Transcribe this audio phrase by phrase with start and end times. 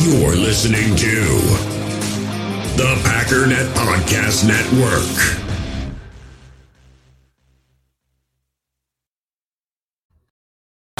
[0.00, 1.24] You're listening to
[2.76, 5.48] the Packernet Podcast Network.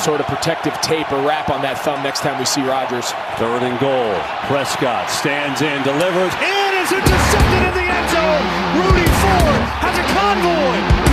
[0.01, 3.11] Sort of protective tape or wrap on that thumb next time we see Rodgers.
[3.39, 4.15] Third and goal.
[4.51, 6.35] Prescott stands in, delivers.
[6.39, 8.45] And It is intercepted in the end zone.
[8.83, 11.08] Rudy Ford has a convoy.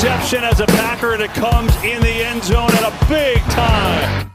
[0.00, 4.30] Interception as a Packer, and it comes in the end zone at a big time.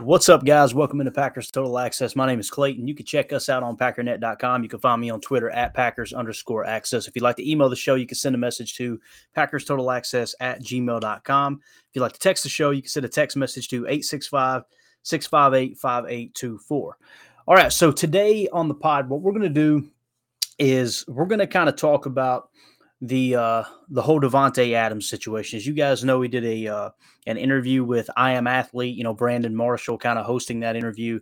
[0.00, 0.74] What's up, guys?
[0.74, 2.16] Welcome into Packers Total Access.
[2.16, 2.88] My name is Clayton.
[2.88, 4.64] You can check us out on packernet.com.
[4.64, 7.06] You can find me on Twitter at Packers underscore access.
[7.06, 9.00] If you'd like to email the show, you can send a message to
[9.36, 11.60] Packers Total Access at gmail.com.
[11.62, 14.64] If you'd like to text the show, you can send a text message to 865
[15.04, 16.98] 658 5824.
[17.46, 17.72] All right.
[17.72, 19.88] So today on the pod, what we're going to do
[20.58, 22.48] is we're going to kind of talk about
[23.00, 25.58] the uh, the whole Davante Adams situation.
[25.58, 26.90] As you guys know, we did a uh,
[27.26, 28.96] an interview with I Am Athlete.
[28.96, 31.20] You know, Brandon Marshall kind of hosting that interview,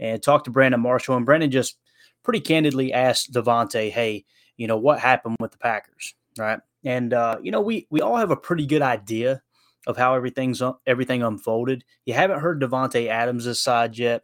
[0.00, 1.78] and talked to Brandon Marshall, and Brandon just
[2.24, 4.24] pretty candidly asked Davante, "Hey,
[4.56, 8.16] you know, what happened with the Packers, right?" And uh, you know, we we all
[8.16, 9.42] have a pretty good idea
[9.86, 11.84] of how everything's everything unfolded.
[12.04, 14.22] You haven't heard Davante Adams' side yet.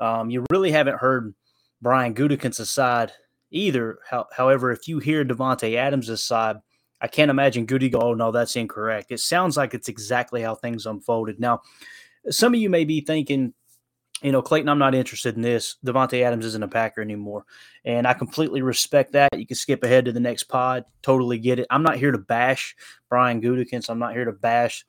[0.00, 1.34] Um, you really haven't heard
[1.80, 3.12] Brian Gutekunst's side
[3.50, 3.98] either.
[4.08, 6.56] How, however, if you hear Davante Adams' side,
[7.00, 9.10] I can't imagine Goody go, oh, no, that's incorrect.
[9.10, 11.38] It sounds like it's exactly how things unfolded.
[11.38, 11.60] Now,
[12.30, 13.52] some of you may be thinking,
[14.26, 15.76] you know, Clayton, I'm not interested in this.
[15.86, 17.44] Davante Adams isn't a Packer anymore.
[17.84, 19.38] And I completely respect that.
[19.38, 20.84] You can skip ahead to the next pod.
[21.00, 21.68] Totally get it.
[21.70, 22.74] I'm not here to bash
[23.08, 23.88] Brian Gutekunst.
[23.88, 24.84] I'm not here to bash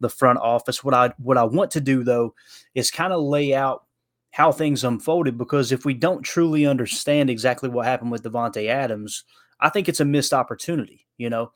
[0.00, 0.84] the front office.
[0.84, 2.34] What I what I want to do though
[2.74, 3.86] is kind of lay out
[4.30, 9.24] how things unfolded because if we don't truly understand exactly what happened with Davante Adams,
[9.58, 11.06] I think it's a missed opportunity.
[11.16, 11.52] You know,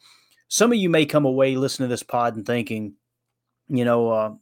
[0.48, 2.94] some of you may come away listening to this pod and thinking,
[3.68, 4.32] you know, uh,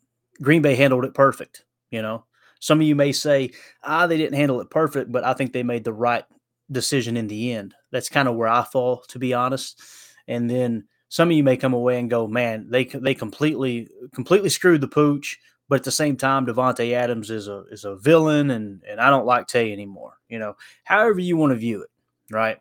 [0.40, 1.64] Green Bay handled it perfect.
[1.90, 2.24] You know,
[2.64, 3.50] some of you may say,
[3.82, 6.24] ah, they didn't handle it perfect, but I think they made the right
[6.72, 7.74] decision in the end.
[7.92, 9.82] That's kind of where I fall, to be honest.
[10.28, 14.48] And then some of you may come away and go, man, they they completely completely
[14.48, 15.38] screwed the pooch.
[15.68, 19.10] But at the same time, Davante Adams is a is a villain, and and I
[19.10, 20.14] don't like Tay anymore.
[20.30, 21.90] You know, however you want to view it,
[22.30, 22.56] right?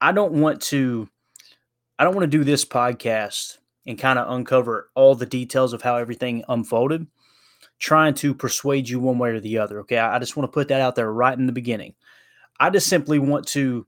[0.00, 1.08] I don't want to,
[1.98, 5.82] I don't want to do this podcast and kind of uncover all the details of
[5.82, 7.08] how everything unfolded,
[7.78, 9.80] trying to persuade you one way or the other.
[9.80, 11.94] Okay, I, just want to put that out there right in the beginning.
[12.58, 13.86] I just simply want to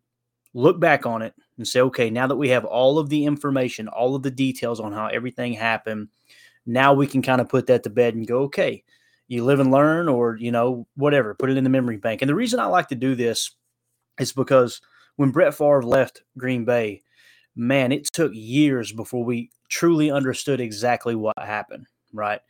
[0.55, 3.89] look back on it and say, okay, now that we have all of the information,
[3.89, 6.09] all of the details on how everything happened
[6.67, 8.85] now we can kind of put that to bed and go, okay,
[9.29, 12.23] you live and learn, or, you know, whatever, put it in the memory bank.
[12.23, 13.55] And the reason I like to do this
[14.19, 14.81] is because
[15.17, 17.03] when Brett Favre left Green Bay,
[17.55, 22.41] man, it took years before we truly understood exactly what happened, right?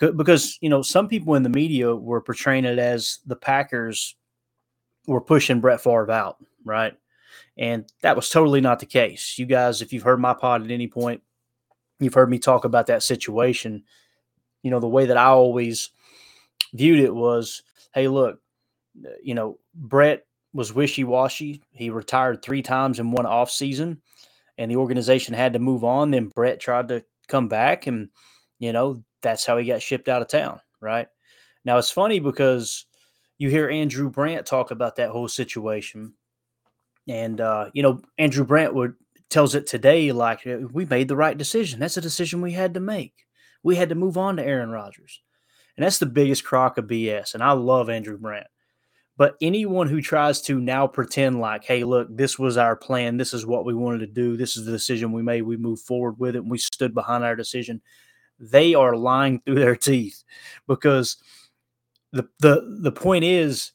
[0.00, 4.16] Because, you know, some people in the media were portraying it as the Packers
[5.06, 6.94] were pushing Brett Favre out, right?
[7.58, 9.38] And that was totally not the case.
[9.38, 11.22] You guys, if you've heard my pod at any point,
[11.98, 13.84] you've heard me talk about that situation.
[14.62, 15.90] You know, the way that I always
[16.72, 17.62] viewed it was,
[17.92, 18.40] hey, look,
[19.22, 21.62] you know, Brett was wishy washy.
[21.72, 24.00] He retired three times in one off season,
[24.58, 26.10] and the organization had to move on.
[26.10, 28.08] Then Brett tried to come back, and
[28.58, 30.60] you know that's how he got shipped out of town.
[30.80, 31.08] Right
[31.64, 32.86] now, it's funny because
[33.38, 36.14] you hear Andrew Brandt talk about that whole situation,
[37.08, 38.94] and uh, you know Andrew Brandt would
[39.30, 41.80] tells it today like uh, we made the right decision.
[41.80, 43.26] That's a decision we had to make.
[43.62, 45.22] We had to move on to Aaron Rodgers.
[45.76, 47.34] And that's the biggest crock of BS.
[47.34, 48.48] And I love Andrew Brandt.
[49.16, 53.18] But anyone who tries to now pretend like, hey, look, this was our plan.
[53.18, 54.36] This is what we wanted to do.
[54.36, 55.42] This is the decision we made.
[55.42, 57.82] We moved forward with it and we stood behind our decision.
[58.40, 60.24] They are lying through their teeth
[60.66, 61.18] because
[62.12, 63.72] the the the point is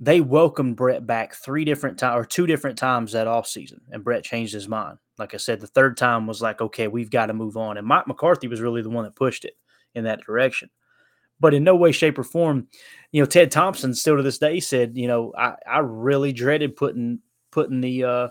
[0.00, 4.24] they welcomed Brett back three different times or two different times that offseason, and Brett
[4.24, 4.98] changed his mind.
[5.18, 7.78] Like I said, the third time was like, okay, we've got to move on.
[7.78, 9.56] And Mike McCarthy was really the one that pushed it
[9.94, 10.68] in that direction.
[11.40, 12.68] But in no way, shape, or form,
[13.12, 16.76] you know, Ted Thompson still to this day said, you know, I, I really dreaded
[16.76, 17.20] putting
[17.50, 18.28] putting the uh,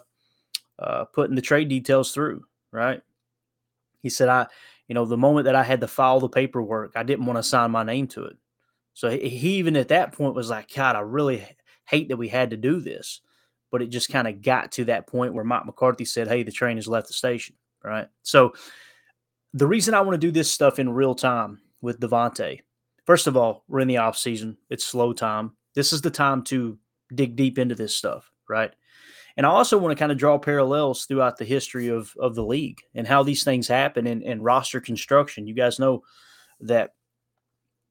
[0.77, 2.43] uh, putting the trade details through.
[2.71, 3.01] Right?
[4.01, 4.47] He said, I,
[4.87, 7.43] you know, the moment that I had to file the paperwork, I didn't want to
[7.43, 8.37] sign my name to it.
[8.93, 11.45] So he, even at that point was like, God, I really
[11.85, 13.21] hate that we had to do this.
[13.71, 16.51] But it just kind of got to that point where Mike McCarthy said, Hey, the
[16.51, 17.55] train has left the station.
[17.83, 18.07] right?
[18.21, 18.53] So
[19.53, 22.61] the reason I want to do this stuff in real time with Davante,
[23.05, 24.57] first of all, we're in the off season.
[24.69, 25.53] It's slow time.
[25.73, 26.77] This is the time to
[27.13, 28.73] dig deep into this stuff, right?
[29.37, 32.45] And I also want to kind of draw parallels throughout the history of, of the
[32.45, 35.45] league and how these things happen in, in roster construction.
[35.45, 36.03] You guys know
[36.61, 36.91] that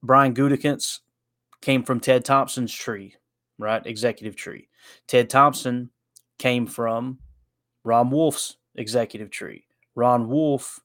[0.03, 1.01] Brian Gutekunst
[1.61, 3.15] came from Ted Thompson's tree,
[3.59, 3.85] right?
[3.87, 4.69] Executive tree.
[5.07, 5.91] Ted Thompson
[6.39, 7.19] came from
[7.85, 9.67] Ron Wolf's executive tree.
[9.95, 10.81] Ron Wolf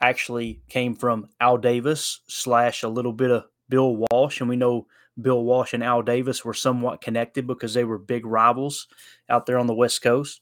[0.00, 4.86] actually came from Al Davis slash a little bit of Bill Walsh, and we know
[5.20, 8.86] Bill Walsh and Al Davis were somewhat connected because they were big rivals
[9.28, 10.40] out there on the West Coast.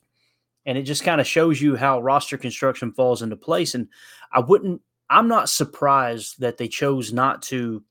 [0.65, 3.75] And it just kind of shows you how roster construction falls into place.
[3.75, 3.89] And
[4.33, 7.85] I wouldn't, I'm not surprised that they chose not to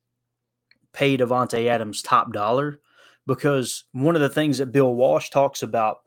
[0.93, 2.79] pay Davante Adams top dollar
[3.25, 5.99] because one of the things that Bill Walsh talks about,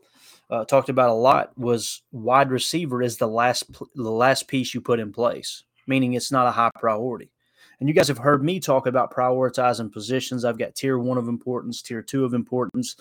[0.50, 3.64] uh, talked about a lot, was wide receiver is the last
[3.94, 7.30] the last piece you put in place, meaning it's not a high priority.
[7.80, 10.44] And you guys have heard me talk about prioritizing positions.
[10.44, 12.96] I've got tier one of importance, tier two of importance.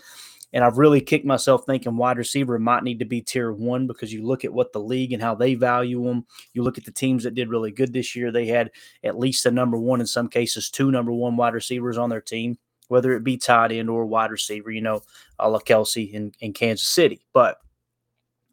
[0.53, 4.13] And I've really kicked myself thinking wide receiver might need to be tier one because
[4.13, 6.25] you look at what the league and how they value them.
[6.53, 8.31] You look at the teams that did really good this year.
[8.31, 8.71] They had
[9.03, 12.21] at least a number one, in some cases, two number one wide receivers on their
[12.21, 12.57] team,
[12.87, 15.01] whether it be tight end or wide receiver, you know,
[15.37, 17.25] a la Kelce in, in Kansas City.
[17.33, 17.57] But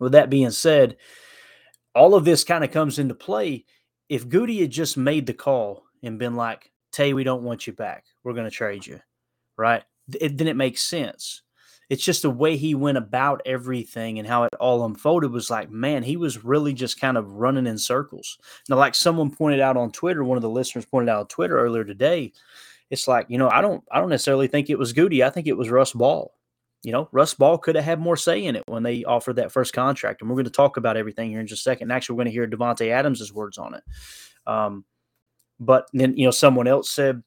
[0.00, 0.97] with that being said,
[1.94, 3.67] all of this kind of comes into play.
[4.09, 7.73] If Goody had just made the call and been like, Tay, we don't want you
[7.73, 8.05] back.
[8.23, 9.01] We're going to trade you,
[9.56, 9.83] right?
[10.21, 11.43] It, then it makes sense.
[11.91, 15.71] It's just the way he went about everything and how it all unfolded was like,
[15.71, 18.39] man, he was really just kind of running in circles.
[18.69, 21.59] Now, like someone pointed out on Twitter, one of the listeners pointed out on Twitter
[21.59, 22.33] earlier today,
[22.91, 25.23] it's like, you know, I don't I don't necessarily think it was Goody.
[25.25, 26.33] I think it was Russ Ball.
[26.83, 29.53] You know, Russ Ball could have had more say in it when they offered that
[29.53, 30.21] first contract.
[30.21, 31.91] And we're going to talk about everything here in just a second.
[31.91, 33.83] Actually, we're going to hear Davante Adams' words on it.
[34.47, 34.85] Um,
[35.61, 37.23] but then, you know, someone else said,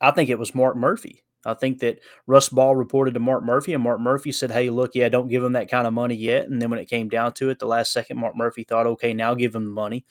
[0.00, 1.24] I think it was Mark Murphy.
[1.46, 4.94] I think that Russ Ball reported to Mark Murphy, and Mark Murphy said, Hey, look,
[4.94, 6.48] yeah, don't give him that kind of money yet.
[6.48, 9.12] And then when it came down to it, the last second, Mark Murphy thought, Okay,
[9.12, 10.04] now give him the money.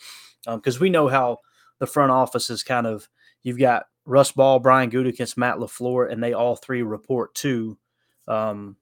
[0.45, 1.40] Because um, we know how
[1.80, 3.07] the front office is kind of,
[3.42, 7.78] you've got Russ Ball, Brian Gutekunst, Matt LaFleur, and they all three report to,
[8.28, 8.75] um,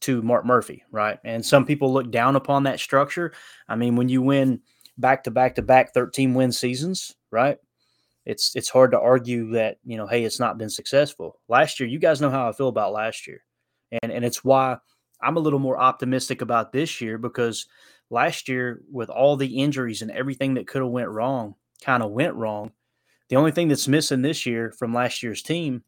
[0.00, 1.18] to Mark Murphy, right?
[1.24, 3.32] And some people look down upon that structure.
[3.68, 4.60] I mean, when you win
[4.98, 7.58] back to back to back 13 win seasons, right?
[8.26, 11.40] It's it's hard to argue that you know hey it's not been successful.
[11.48, 13.42] Last year you guys know how i feel about last year.
[14.02, 14.76] And and it's why
[15.22, 17.66] i'm a little more optimistic about this year because
[18.10, 22.10] last year with all the injuries and everything that could have went wrong kind of
[22.10, 22.72] went wrong
[23.28, 25.82] the only thing that's missing this year from last year's team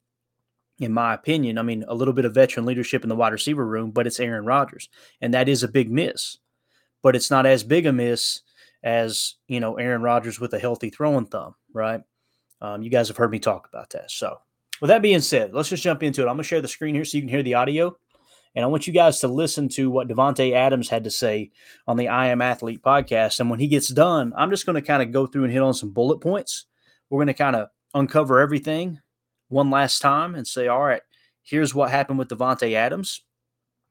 [0.78, 3.66] in my opinion i mean a little bit of veteran leadership in the wide receiver
[3.66, 4.88] room but it's aaron rodgers
[5.20, 6.38] and that is a big miss.
[7.00, 8.40] But it's not as big a miss
[8.82, 12.00] as you know aaron rodgers with a healthy throwing thumb right
[12.60, 14.10] um, you guys have heard me talk about that.
[14.10, 14.38] So,
[14.80, 16.24] with that being said, let's just jump into it.
[16.24, 17.96] I'm going to share the screen here so you can hear the audio.
[18.54, 21.50] And I want you guys to listen to what Davante Adams had to say
[21.86, 23.40] on the I Am Athlete podcast.
[23.40, 25.62] And when he gets done, I'm just going to kind of go through and hit
[25.62, 26.66] on some bullet points.
[27.10, 29.00] We're going to kind of uncover everything
[29.48, 31.02] one last time and say, all right,
[31.42, 33.22] here's what happened with Davante Adams.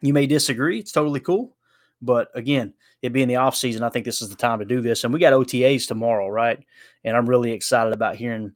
[0.02, 0.80] You may disagree.
[0.80, 1.56] It's totally cool.
[2.02, 4.82] But again, it being the off season, I think this is the time to do
[4.82, 5.04] this.
[5.04, 6.60] And we got OTAs tomorrow, right?
[7.04, 8.54] And I'm really excited about hearing.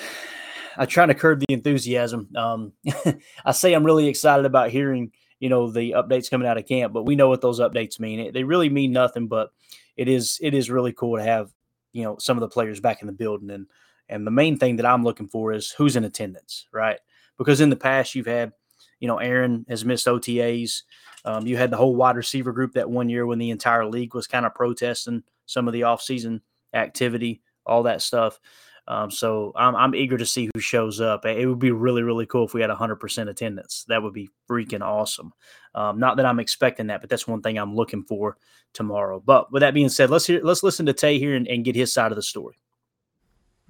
[0.76, 2.28] I try to curb the enthusiasm.
[2.34, 2.72] Um,
[3.44, 6.92] I say I'm really excited about hearing, you know, the updates coming out of camp,
[6.92, 8.32] but we know what those updates mean.
[8.32, 9.50] They really mean nothing, but
[9.96, 11.52] it is it is really cool to have,
[11.92, 13.50] you know, some of the players back in the building.
[13.50, 13.68] And
[14.08, 16.98] and the main thing that I'm looking for is who's in attendance, right?
[17.38, 18.52] Because in the past you've had,
[19.00, 20.82] you know, Aaron has missed OTAs.
[21.24, 24.14] Um, you had the whole wide receiver group that one year when the entire league
[24.14, 26.40] was kind of protesting some of the offseason
[26.74, 28.38] activity, all that stuff.
[28.86, 31.24] Um, so I'm, I'm eager to see who shows up.
[31.24, 33.84] It would be really, really cool if we had 100% attendance.
[33.88, 35.32] That would be freaking awesome.
[35.74, 38.36] Um, not that I'm expecting that, but that's one thing I'm looking for
[38.74, 39.22] tomorrow.
[39.24, 41.74] But with that being said, let's hear, let's listen to Tay here and, and get
[41.74, 42.58] his side of the story.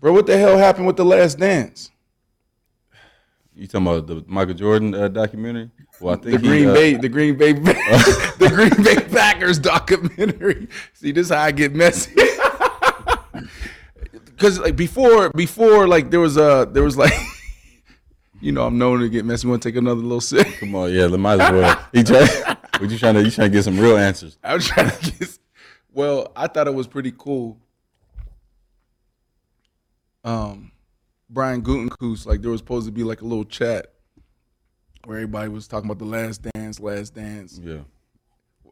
[0.01, 1.93] Bro, what the hell happened with the Last Dance?
[3.57, 5.71] You talking about the Michael Jordan uh, documentary?
[6.01, 10.67] Well, I think the Green uh, Bay, the Green Bay, the Green Bay Packers documentary.
[10.93, 12.13] See, this is how I get messy.
[14.37, 17.13] Because like before, before like there was a there was like,
[18.41, 19.47] you know, I'm known to get messy.
[19.47, 20.47] Want to take another little sip?
[20.59, 21.87] Come on, yeah, might as well.
[21.93, 24.37] He try, what you trying to you trying to get some real answers?
[24.43, 25.39] I'm trying to get.
[25.93, 27.59] Well, I thought it was pretty cool.
[30.25, 30.73] Um
[31.29, 33.87] Brian Gutekunst, like there was supposed to be like a little chat
[35.05, 37.61] where everybody was talking about the last dance, last dance.
[37.63, 37.81] Yeah.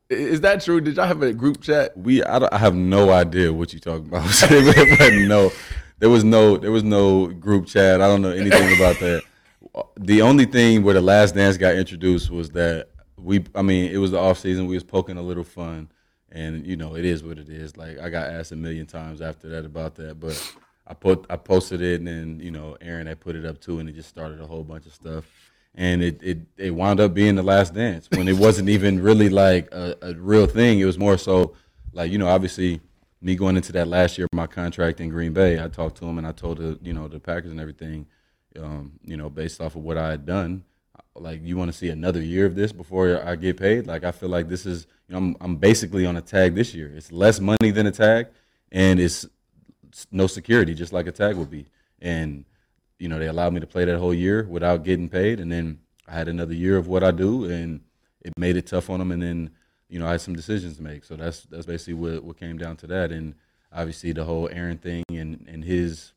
[0.08, 0.80] Is that true?
[0.80, 1.96] Did y'all have a group chat?
[1.96, 4.24] We I, don't, I have no idea what you're talking about.
[4.98, 5.50] but no,
[5.98, 8.00] there was no there was no group chat.
[8.00, 9.22] I don't know anything about that.
[9.96, 13.98] The only thing where the last dance got introduced was that we I mean it
[13.98, 14.66] was the off season.
[14.66, 15.90] We was poking a little fun,
[16.30, 17.76] and you know it is what it is.
[17.78, 20.54] Like I got asked a million times after that about that, but
[20.92, 23.78] I put I posted it, and then you know Aaron had put it up too,
[23.78, 25.24] and it just started a whole bunch of stuff,
[25.74, 29.30] and it it, it wound up being the last dance when it wasn't even really
[29.30, 30.80] like a, a real thing.
[30.80, 31.54] It was more so
[31.94, 32.82] like you know obviously
[33.22, 36.04] me going into that last year of my contract in Green Bay, I talked to
[36.04, 38.06] him and I told the you know the Packers and everything,
[38.60, 40.62] um, you know based off of what I had done
[41.14, 43.86] like you want to see another year of this before I get paid.
[43.86, 46.74] Like I feel like this is you know I'm I'm basically on a tag this
[46.74, 46.92] year.
[46.94, 48.26] It's less money than a tag,
[48.70, 49.26] and it's
[50.10, 51.66] no security, just like a tag would be.
[52.00, 52.44] And
[52.98, 55.80] you know they allowed me to play that whole year without getting paid, and then
[56.06, 57.80] I had another year of what I do, and
[58.20, 59.12] it made it tough on them.
[59.12, 59.50] And then
[59.88, 61.04] you know I had some decisions to make.
[61.04, 63.12] So that's that's basically what what came down to that.
[63.12, 63.34] And
[63.72, 66.12] obviously the whole Aaron thing and and his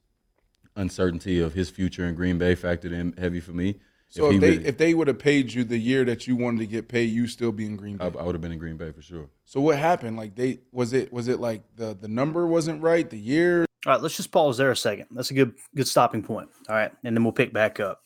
[0.75, 3.75] uncertainty of his future in Green Bay factored in heavy for me
[4.15, 6.37] so if, if they really, if they would have paid you the year that you
[6.37, 8.05] wanted to get paid, you still be in Green Bay.
[8.05, 9.27] I, I would have been in Green Bay for sure.
[9.43, 10.15] So what happened?
[10.15, 13.65] Like they was it was it like the the number wasn't right, the year?
[13.85, 15.07] All right, let's just pause there a second.
[15.11, 16.49] That's a good good stopping point.
[16.69, 18.01] All right, and then we'll pick back up.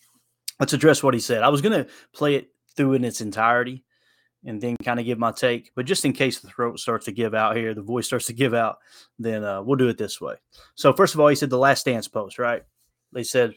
[0.59, 1.43] Let's address what he said.
[1.43, 3.83] I was going to play it through in its entirety
[4.45, 5.71] and then kind of give my take.
[5.75, 8.33] But just in case the throat starts to give out here, the voice starts to
[8.33, 8.79] give out,
[9.19, 10.35] then uh, we'll do it this way.
[10.75, 12.63] So first of all, he said the last dance post, right?
[13.13, 13.53] They said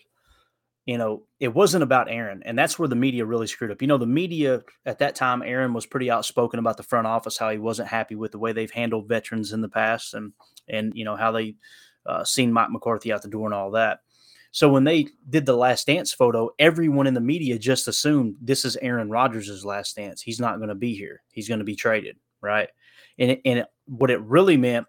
[0.87, 2.43] you know, it wasn't about Aaron.
[2.45, 3.81] And that's where the media really screwed up.
[3.81, 7.39] You know, the media at that time, Aaron was pretty outspoken about the front office,
[7.39, 10.33] how he wasn't happy with the way they've handled veterans in the past and,
[10.69, 11.55] and, you know, how they
[12.07, 14.01] uh, seen Mike McCarthy out the door and all that.
[14.51, 18.65] So when they did the last dance photo, everyone in the media just assumed this
[18.65, 20.21] is Aaron Rodgers' last dance.
[20.21, 21.23] He's not going to be here.
[21.31, 22.17] He's going to be traded.
[22.41, 22.69] Right.
[23.19, 24.87] And, it, and it, what it really meant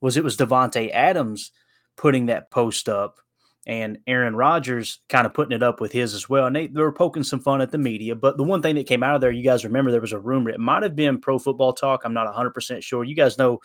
[0.00, 1.52] was it was Davante Adams
[1.96, 3.16] putting that post up
[3.66, 6.46] and Aaron Rodgers kind of putting it up with his as well.
[6.46, 8.14] And they, they were poking some fun at the media.
[8.14, 10.20] But the one thing that came out of there, you guys remember there was a
[10.20, 10.50] rumor.
[10.50, 12.02] It might have been Pro Football Talk.
[12.04, 13.02] I'm not 100% sure.
[13.02, 13.60] You guys know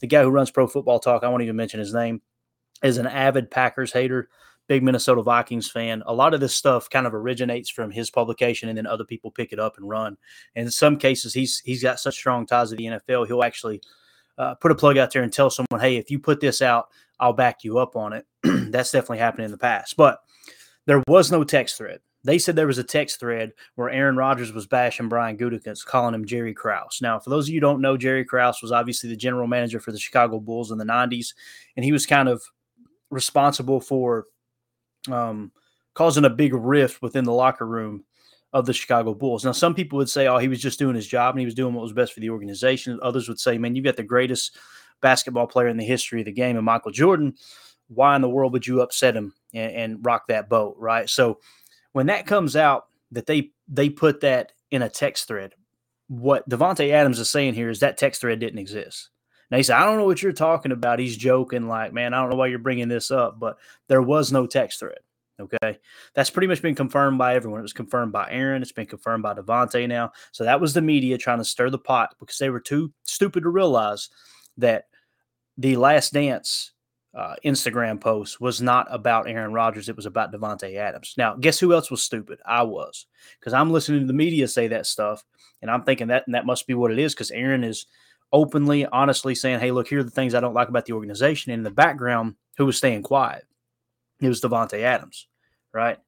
[0.00, 2.20] the guy who runs Pro Football Talk, I won't even mention his name,
[2.82, 4.28] is an avid Packers hater,
[4.68, 6.02] big Minnesota Vikings fan.
[6.06, 9.30] A lot of this stuff kind of originates from his publication, and then other people
[9.30, 10.18] pick it up and run.
[10.54, 13.80] And in some cases, he's he's got such strong ties to the NFL, he'll actually
[14.36, 16.88] uh, put a plug out there and tell someone, hey, if you put this out,
[17.18, 18.26] I'll back you up on it.
[18.42, 19.96] That's definitely happened in the past.
[19.96, 20.18] But
[20.86, 22.00] there was no text thread.
[22.24, 26.14] They said there was a text thread where Aaron Rodgers was bashing Brian Gutekunst, calling
[26.14, 26.98] him Jerry Krause.
[27.00, 29.78] Now, for those of you who don't know, Jerry Krause was obviously the general manager
[29.78, 31.34] for the Chicago Bulls in the 90s,
[31.76, 32.42] and he was kind of
[33.10, 34.24] responsible for
[35.10, 35.52] um,
[35.94, 38.04] causing a big rift within the locker room
[38.52, 39.44] of the Chicago Bulls.
[39.44, 41.54] Now, some people would say, oh, he was just doing his job and he was
[41.54, 42.98] doing what was best for the organization.
[43.02, 44.56] Others would say, man, you've got the greatest
[45.02, 47.34] basketball player in the history of the game and Michael Jordan
[47.88, 51.08] why in the world would you upset him and, and rock that boat, right?
[51.08, 51.38] So
[51.92, 55.54] when that comes out that they they put that in a text thread,
[56.08, 59.10] what Davante Adams is saying here is that text thread didn't exist.
[59.50, 60.98] Now he said, I don't know what you're talking about.
[60.98, 64.32] He's joking, like, man, I don't know why you're bringing this up, but there was
[64.32, 64.98] no text thread.
[65.38, 65.78] Okay.
[66.14, 67.60] That's pretty much been confirmed by everyone.
[67.60, 68.62] It was confirmed by Aaron.
[68.62, 70.12] It's been confirmed by Davante now.
[70.32, 73.42] So that was the media trying to stir the pot because they were too stupid
[73.42, 74.08] to realize
[74.58, 74.86] that
[75.58, 76.72] the last dance
[77.16, 79.88] uh, Instagram post was not about Aaron Rodgers.
[79.88, 81.14] It was about Davante Adams.
[81.16, 82.38] Now, guess who else was stupid?
[82.44, 83.06] I was
[83.40, 85.24] because I'm listening to the media say that stuff,
[85.62, 87.86] and I'm thinking that that must be what it is because Aaron is
[88.32, 91.52] openly, honestly saying, "Hey, look, here are the things I don't like about the organization."
[91.52, 93.44] And in the background, who was staying quiet?
[94.20, 95.26] It was Davante Adams,
[95.72, 95.98] right?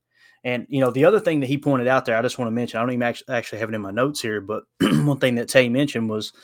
[0.45, 2.55] And you know, the other thing that he pointed out there, I just want to
[2.55, 2.79] mention.
[2.79, 5.71] I don't even actually have it in my notes here, but one thing that Tay
[5.71, 6.35] mentioned was,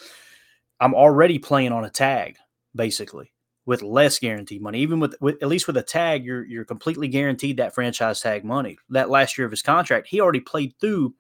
[0.81, 2.37] I'm already playing on a tag,
[2.75, 3.33] basically
[3.66, 4.81] with less guaranteed money.
[4.81, 8.45] Even with, with, at least with a tag, you're you're completely guaranteed that franchise tag
[8.45, 8.76] money.
[8.90, 11.14] That last year of his contract, he already played through.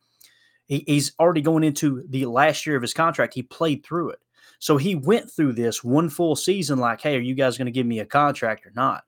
[0.66, 3.34] He, he's already going into the last year of his contract.
[3.34, 4.20] He played through it,
[4.58, 6.78] so he went through this one full season.
[6.78, 9.04] Like, hey, are you guys going to give me a contract or not?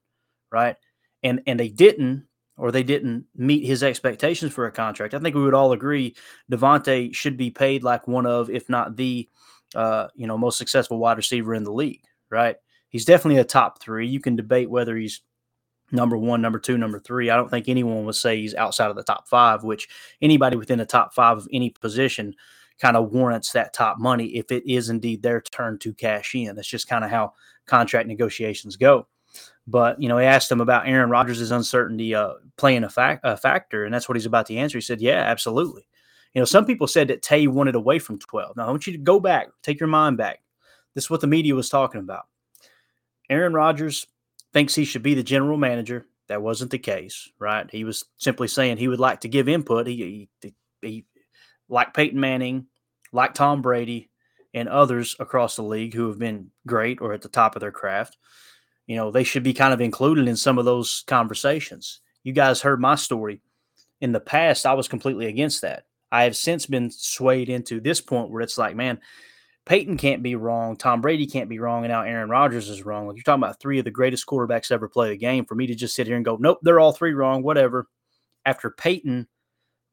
[0.50, 0.76] Right?
[1.22, 2.26] And and they didn't,
[2.56, 5.14] or they didn't meet his expectations for a contract.
[5.14, 6.14] I think we would all agree
[6.50, 9.28] Davante should be paid like one of, if not the,
[9.76, 12.02] uh, you know, most successful wide receiver in the league.
[12.28, 12.56] Right?
[12.88, 14.06] he's definitely a top three.
[14.06, 15.20] You can debate whether he's
[15.92, 17.30] number one, number two, number three.
[17.30, 19.88] I don't think anyone would say he's outside of the top five, which
[20.22, 22.34] anybody within the top five of any position
[22.80, 26.54] kind of warrants that top money if it is indeed their turn to cash in.
[26.54, 27.34] That's just kind of how
[27.66, 29.06] contract negotiations go.
[29.66, 33.36] But you know, he asked him about Aaron Rodgers' uncertainty uh, playing a, fact, a
[33.36, 34.78] factor, and that's what he's about to answer.
[34.78, 35.86] He said, "Yeah, absolutely."
[36.36, 38.58] You know, some people said that Tay wanted away from 12.
[38.58, 40.40] Now, I want you to go back, take your mind back.
[40.94, 42.26] This is what the media was talking about.
[43.30, 44.06] Aaron Rodgers
[44.52, 46.04] thinks he should be the general manager.
[46.28, 47.66] That wasn't the case, right?
[47.70, 49.86] He was simply saying he would like to give input.
[49.86, 51.06] He, he, he
[51.70, 52.66] like Peyton Manning,
[53.12, 54.10] like Tom Brady,
[54.52, 57.72] and others across the league who have been great or at the top of their
[57.72, 58.18] craft.
[58.86, 62.00] You know, they should be kind of included in some of those conversations.
[62.24, 63.40] You guys heard my story.
[64.02, 65.84] In the past, I was completely against that.
[66.12, 69.00] I have since been swayed into this point where it's like, man,
[69.64, 73.06] Peyton can't be wrong, Tom Brady can't be wrong, and now Aaron Rodgers is wrong.
[73.06, 75.44] Like you're talking about three of the greatest quarterbacks ever play the game.
[75.44, 77.88] For me to just sit here and go, nope, they're all three wrong, whatever.
[78.44, 79.26] After Peyton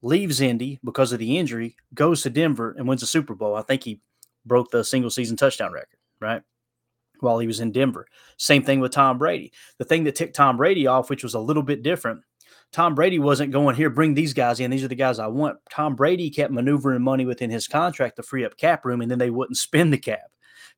[0.03, 3.55] leaves Indy because of the injury, goes to Denver and wins the Super Bowl.
[3.55, 3.99] I think he
[4.45, 6.43] broke the single season touchdown record, right?
[7.19, 8.05] While he was in Denver.
[8.37, 9.53] Same thing with Tom Brady.
[9.79, 12.21] The thing that ticked Tom Brady off, which was a little bit different,
[12.73, 14.71] Tom Brady wasn't going here, bring these guys in.
[14.71, 15.59] These are the guys I want.
[15.71, 19.19] Tom Brady kept maneuvering money within his contract to free up cap room, and then
[19.19, 20.31] they wouldn't spend the cap.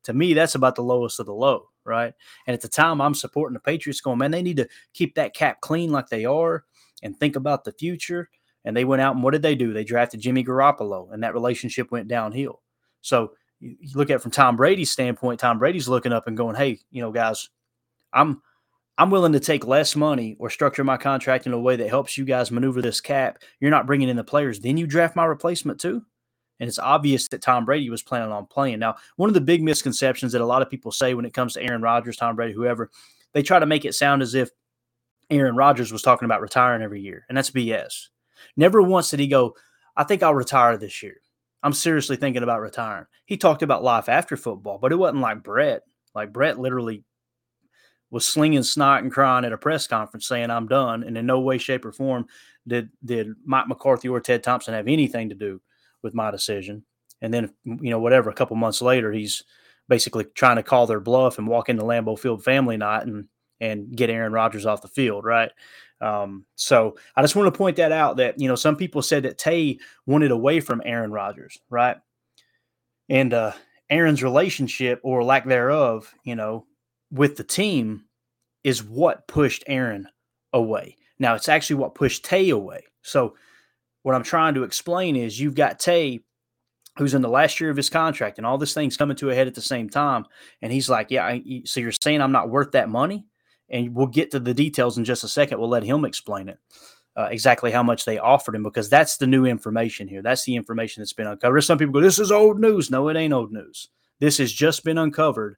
[0.04, 2.12] To me, that's about the lowest of the low, right?
[2.46, 5.34] And at the time, I'm supporting the Patriots going, man, they need to keep that
[5.34, 6.64] cap clean like they are
[7.02, 8.28] and think about the future.
[8.64, 9.72] And they went out and what did they do?
[9.72, 12.60] They drafted Jimmy Garoppolo, and that relationship went downhill.
[13.00, 16.56] So you look at it from Tom Brady's standpoint, Tom Brady's looking up and going,
[16.56, 17.48] hey, you know, guys,
[18.12, 18.42] I'm
[18.98, 22.16] I'm willing to take less money or structure my contract in a way that helps
[22.16, 23.38] you guys maneuver this cap.
[23.60, 24.60] You're not bringing in the players.
[24.60, 26.02] Then you draft my replacement too.
[26.58, 28.78] And it's obvious that Tom Brady was planning on playing.
[28.78, 31.52] Now, one of the big misconceptions that a lot of people say when it comes
[31.54, 32.90] to Aaron Rodgers, Tom Brady, whoever,
[33.34, 34.48] they try to make it sound as if
[35.28, 37.26] Aaron Rodgers was talking about retiring every year.
[37.28, 38.08] And that's BS.
[38.56, 39.54] Never once did he go,
[39.96, 41.16] I think I'll retire this year.
[41.62, 43.06] I'm seriously thinking about retiring.
[43.26, 45.82] He talked about life after football, but it wasn't like Brett.
[46.14, 47.04] Like Brett literally
[48.16, 51.38] was slinging snot and crying at a press conference saying I'm done, and in no
[51.38, 52.26] way, shape, or form
[52.66, 55.60] did did Mike McCarthy or Ted Thompson have anything to do
[56.02, 56.82] with my decision.
[57.20, 59.44] And then you know whatever, a couple months later, he's
[59.86, 63.28] basically trying to call their bluff and walk into Lambeau Field family night and
[63.60, 65.50] and get Aaron Rodgers off the field, right?
[66.00, 69.24] Um, so I just want to point that out that you know some people said
[69.24, 71.98] that Tay wanted away from Aaron Rodgers, right?
[73.10, 73.52] And uh,
[73.90, 76.64] Aaron's relationship or lack thereof, you know,
[77.10, 78.05] with the team
[78.66, 80.08] is what pushed Aaron
[80.52, 80.96] away.
[81.20, 82.82] Now, it's actually what pushed Tay away.
[83.02, 83.36] So,
[84.02, 86.18] what I'm trying to explain is you've got Tay,
[86.98, 89.34] who's in the last year of his contract, and all this thing's coming to a
[89.36, 90.26] head at the same time.
[90.62, 93.24] And he's like, Yeah, I, so you're saying I'm not worth that money?
[93.70, 95.60] And we'll get to the details in just a second.
[95.60, 96.58] We'll let him explain it.
[97.16, 100.22] Uh, exactly how much they offered him because that's the new information here.
[100.22, 101.62] That's the information that's been uncovered.
[101.62, 102.90] Some people go, This is old news.
[102.90, 103.90] No, it ain't old news.
[104.18, 105.56] This has just been uncovered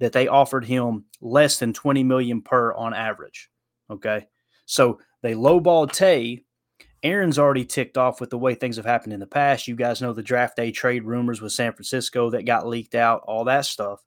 [0.00, 3.50] that they offered him less than 20 million per on average.
[3.90, 4.26] Okay.
[4.66, 6.44] So they lowballed Tay.
[7.02, 9.68] Aaron's already ticked off with the way things have happened in the past.
[9.68, 13.22] You guys know the draft day trade rumors with San Francisco that got leaked out,
[13.26, 14.00] all that stuff.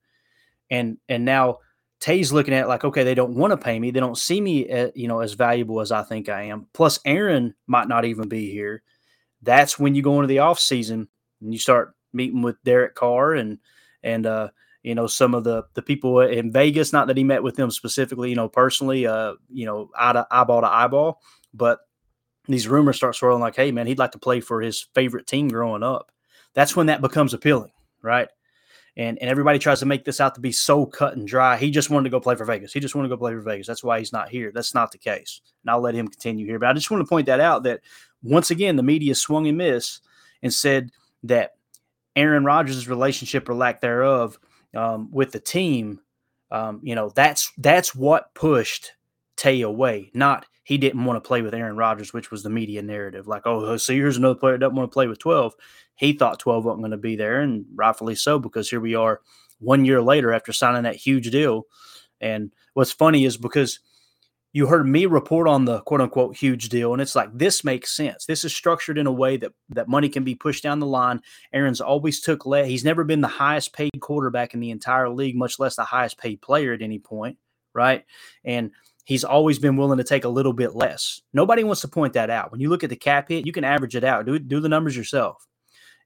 [0.71, 1.59] And and now
[1.99, 3.91] Tay's looking at like, okay, they don't want to pay me.
[3.91, 6.67] They don't see me, uh, you know, as valuable as I think I am.
[6.73, 8.83] Plus, Aaron might not even be here.
[9.41, 11.07] That's when you go into the off season
[11.41, 13.59] and you start meeting with Derek Carr and
[14.03, 14.49] and uh,
[14.87, 16.93] you know some of the the people in Vegas.
[16.93, 20.25] Not that he met with them specifically, you know, personally, uh, you know, eye to,
[20.31, 21.21] eyeball to eyeball,
[21.53, 21.79] but
[22.47, 25.49] these rumors start swirling like, hey man, he'd like to play for his favorite team
[25.49, 26.09] growing up.
[26.53, 27.71] That's when that becomes appealing,
[28.01, 28.29] right?
[28.95, 31.57] And and everybody tries to make this out to be so cut and dry.
[31.57, 32.71] He just wanted to go play for Vegas.
[32.71, 33.67] He just wanted to go play for Vegas.
[33.67, 34.53] That's why he's not here.
[34.55, 35.41] That's not the case.
[35.63, 36.59] And I'll let him continue here.
[36.59, 37.81] But I just want to point that out that
[38.23, 40.01] once again, the media swung and missed
[40.41, 40.91] and said
[41.23, 41.55] that
[42.15, 44.39] Aaron Rodgers' relationship or lack thereof
[44.77, 45.99] um, with the team,
[46.51, 48.93] um, you know, that's that's what pushed
[49.35, 50.11] Tay away.
[50.13, 53.27] Not he didn't want to play with Aaron Rodgers, which was the media narrative.
[53.27, 55.53] Like, oh, so here's another player that doesn't want to play with 12.
[55.95, 59.21] He thought 12 wasn't going to be there, and rightfully so, because here we are
[59.59, 61.63] one year later after signing that huge deal.
[62.21, 63.79] And what's funny is because–
[64.57, 67.95] you heard me report on the quote unquote huge deal, and it's like this makes
[67.95, 68.25] sense.
[68.25, 71.21] This is structured in a way that that money can be pushed down the line.
[71.53, 72.67] Aaron's always took less.
[72.67, 76.17] He's never been the highest paid quarterback in the entire league, much less the highest
[76.17, 77.37] paid player at any point,
[77.75, 78.03] right?
[78.43, 78.71] And
[79.05, 81.21] he's always been willing to take a little bit less.
[81.33, 82.51] Nobody wants to point that out.
[82.51, 84.25] When you look at the cap hit, you can average it out.
[84.25, 85.45] Do do the numbers yourself.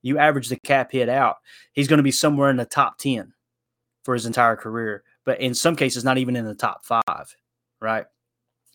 [0.01, 1.37] You average the cap hit out,
[1.71, 3.31] he's going to be somewhere in the top 10
[4.03, 7.01] for his entire career, but in some cases not even in the top 5,
[7.79, 8.07] right?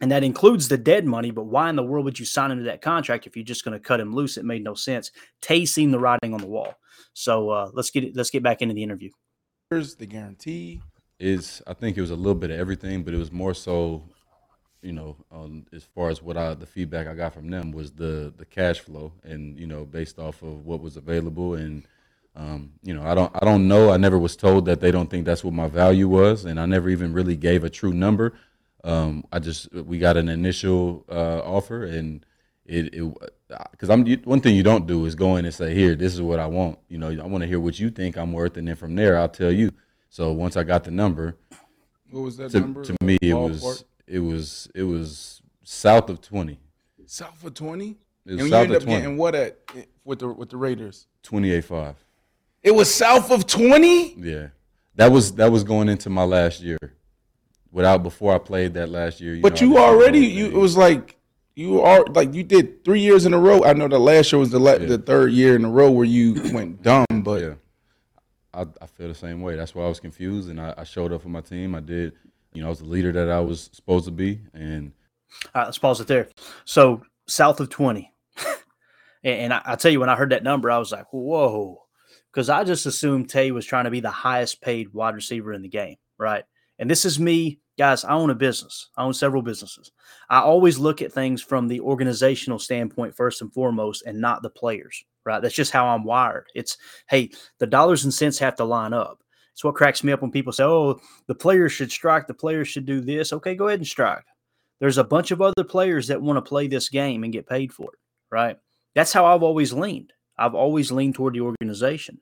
[0.00, 1.30] And that includes the dead money.
[1.30, 3.78] But why in the world would you sign into that contract if you're just going
[3.78, 4.36] to cut him loose?
[4.36, 5.10] It made no sense.
[5.40, 6.74] Tay seen the writing on the wall.
[7.12, 9.10] So uh, let's get it, let's get back into the interview.
[9.70, 10.82] Here's the guarantee.
[11.18, 14.02] Is I think it was a little bit of everything, but it was more so,
[14.82, 17.92] you know, um, as far as what I the feedback I got from them was
[17.92, 21.88] the the cash flow, and you know, based off of what was available, and
[22.36, 23.90] um, you know, I don't I don't know.
[23.90, 26.66] I never was told that they don't think that's what my value was, and I
[26.66, 28.34] never even really gave a true number.
[28.86, 32.24] Um, I just we got an initial uh, offer, and
[32.64, 32.92] it
[33.72, 36.22] because I'm one thing you don't do is go in and say, "Here, this is
[36.22, 38.68] what I want." You know, I want to hear what you think I'm worth, and
[38.68, 39.72] then from there, I'll tell you.
[40.08, 41.36] So once I got the number,
[42.10, 42.84] What was that to, number?
[42.84, 46.60] to me it was it was it was south of 20
[47.06, 47.96] south of twenty.
[48.24, 49.00] It was and you ended of up 20.
[49.00, 49.58] getting what at
[50.04, 51.06] with the with the Raiders?
[51.24, 51.96] Twenty eight five.
[52.62, 54.14] It was south of twenty.
[54.14, 54.48] yeah
[54.94, 56.78] that was that was going into my last year
[57.76, 60.46] without before i played that last year But know, you I did the already you
[60.46, 61.16] it was like
[61.54, 63.64] you are like you did three years in a row.
[63.64, 64.86] I know the last year was the la- Yeah.
[64.94, 67.54] the third year in a row where you went dumb, but yeah
[68.52, 71.12] I, I feel the same way that's why i was confused and I, I showed
[71.12, 72.12] up for my team i did
[72.54, 74.92] you know i was the leader that i was supposed to be and
[75.54, 76.28] All right, let's pause it there.
[76.64, 78.12] So south of 20.
[79.24, 81.82] and and I, I tell you, when I heard that number, I was like, whoa.
[82.32, 85.62] Because I just assumed Tay was trying to be the highest paid wide receiver in
[85.62, 86.44] the game, right?
[86.78, 88.04] And this is me, guys.
[88.04, 88.90] I own a business.
[88.96, 89.92] I own several businesses.
[90.28, 94.50] I always look at things from the organizational standpoint first and foremost, and not the
[94.50, 95.40] players, right?
[95.40, 96.46] That's just how I'm wired.
[96.54, 99.22] It's hey, the dollars and cents have to line up.
[99.52, 102.26] It's what cracks me up when people say, "Oh, the players should strike.
[102.26, 104.24] The players should do this." Okay, go ahead and strike
[104.80, 107.72] there's a bunch of other players that want to play this game and get paid
[107.72, 107.98] for it,
[108.30, 108.56] right?
[108.94, 110.12] That's how I've always leaned.
[110.38, 112.18] I've always leaned toward the organization.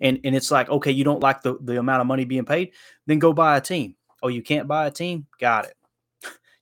[0.00, 2.72] And and it's like, okay, you don't like the, the amount of money being paid,
[3.06, 3.94] then go buy a team.
[4.22, 5.26] Oh, you can't buy a team?
[5.40, 5.74] Got it.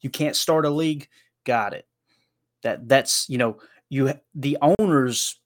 [0.00, 1.08] You can't start a league?
[1.44, 1.86] Got it.
[2.62, 5.38] That that's, you know, you the owners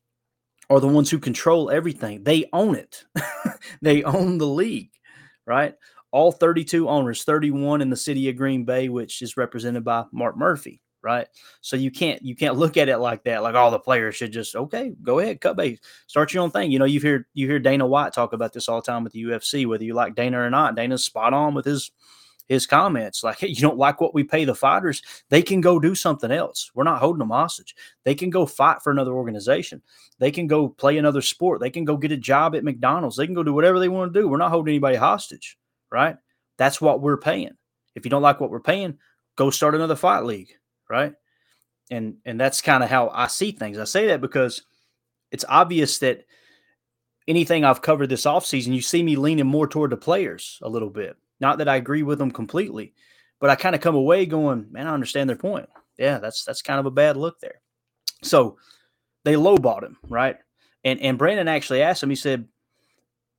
[0.71, 2.23] are the ones who control everything.
[2.23, 3.05] They own it.
[3.83, 4.91] they own the league,
[5.47, 5.75] right?
[6.15, 10.37] all 32 owners, 31 in the city of Green Bay, which is represented by Mark
[10.37, 11.29] Murphy, right?
[11.61, 14.33] So you can't you can't look at it like that, like all the players should
[14.33, 16.71] just okay, go ahead, cut base, start your own thing.
[16.71, 19.13] You know, you hear you hear Dana White talk about this all the time with
[19.13, 20.75] the UFC, whether you like Dana or not.
[20.75, 21.91] Dana's spot on with his
[22.47, 23.23] his comments.
[23.23, 26.31] Like, hey, you don't like what we pay the fighters, they can go do something
[26.31, 26.71] else.
[26.75, 27.75] We're not holding them hostage.
[28.05, 29.83] They can go fight for another organization.
[30.19, 31.61] They can go play another sport.
[31.61, 33.17] They can go get a job at McDonald's.
[33.17, 34.29] They can go do whatever they want to do.
[34.29, 35.59] We're not holding anybody hostage
[35.95, 36.17] right?
[36.59, 37.57] That's what we're paying.
[37.95, 38.99] If you don't like what we're paying,
[39.37, 40.53] go start another fight league,
[40.89, 41.15] right?
[41.91, 43.79] And and that's kind of how I see things.
[43.79, 44.63] I say that because
[45.31, 46.25] it's obvious that
[47.27, 50.91] anything I've covered this offseason, you see me leaning more toward the players a little
[50.91, 51.17] bit.
[51.41, 52.95] Not that I agree with them completely,
[53.41, 55.69] but I kind of come away going, man, I understand their point.
[55.99, 57.61] Yeah, that's that's kind of a bad look there.
[58.23, 58.59] So
[59.25, 60.37] they lowballed him, right?
[60.85, 62.49] And and Brandon actually asked him, he said,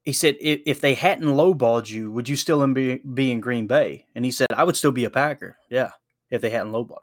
[0.04, 3.66] he said, if, if they hadn't lowballed you, would you still be, be in Green
[3.66, 4.06] Bay?
[4.14, 5.58] And he said, I would still be a Packer.
[5.70, 5.92] Yeah,
[6.30, 7.02] if they hadn't lowballed.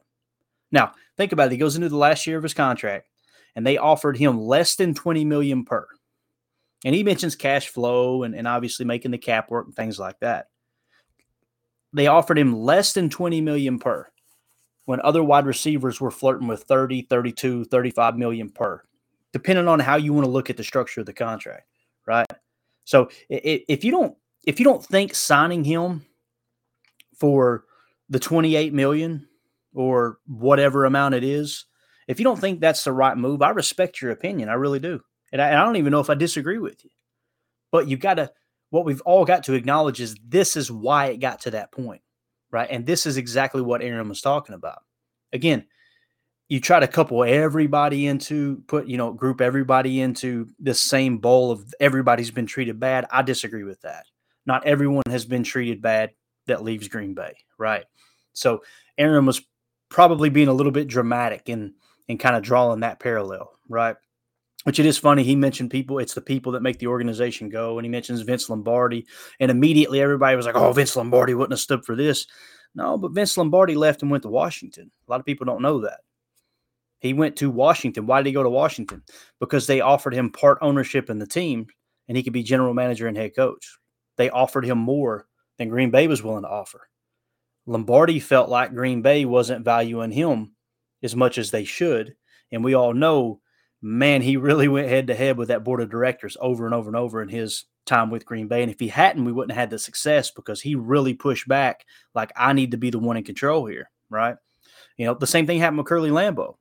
[0.73, 1.53] Now, think about it.
[1.53, 3.07] He goes into the last year of his contract,
[3.55, 5.87] and they offered him less than 20 million per.
[6.85, 10.19] And he mentions cash flow and, and obviously making the cap work and things like
[10.21, 10.47] that.
[11.93, 14.09] They offered him less than 20 million per
[14.87, 18.83] when other wide receivers were flirting with 30, 32, 35 million per,
[19.33, 21.69] depending on how you want to look at the structure of the contract,
[22.07, 22.27] right?
[22.85, 26.05] So if you don't if you don't think signing him
[27.17, 27.65] for
[28.09, 29.29] the 28 million
[29.75, 31.67] or whatever amount it is,
[32.09, 34.49] if you don't think that's the right move, I respect your opinion.
[34.49, 35.01] I really do.
[35.33, 36.91] And I, and I don't even know if I disagree with you.
[37.71, 38.31] But you got to
[38.71, 42.03] what we've all got to acknowledge is this is why it got to that point,
[42.51, 42.69] right?
[42.71, 44.83] And this is exactly what Aaron was talking about.
[45.33, 45.67] Again,
[46.53, 51.51] you try to couple everybody into put you know group everybody into this same bowl
[51.51, 54.05] of everybody's been treated bad i disagree with that
[54.45, 56.11] not everyone has been treated bad
[56.47, 57.87] that leaves green bay right
[58.35, 58.63] so
[58.99, 59.41] aaron was
[59.93, 61.73] probably being a little bit dramatic and
[62.09, 63.97] and kind of drawing that parallel right
[64.65, 67.79] which it is funny he mentioned people it's the people that make the organization go
[67.79, 69.07] and he mentions vince lombardi
[69.39, 72.27] and immediately everybody was like oh vince lombardi wouldn't have stood for this
[72.75, 75.81] no but vince lombardi left and went to washington a lot of people don't know
[75.81, 76.01] that
[77.03, 78.07] he went to Washington.
[78.07, 79.03] Why did he go to Washington?
[79.41, 81.67] Because they offered him part ownership in the team
[82.07, 83.77] and he could be general manager and head coach.
[84.17, 85.27] They offered him more
[85.59, 86.89] than Green Bay was willing to offer.
[87.67, 90.53] Lombardi felt like Green Bay wasn't valuing him
[91.03, 92.15] as much as they should.
[92.51, 93.41] And we all know,
[93.81, 96.89] man, he really went head to head with that board of directors over and over
[96.89, 98.63] and over in his time with Green Bay.
[98.63, 101.85] And if he hadn't, we wouldn't have had the success because he really pushed back,
[102.15, 103.91] like, I need to be the one in control here.
[104.11, 104.37] Right.
[104.97, 106.57] You know, the same thing happened with Curly Lambeau.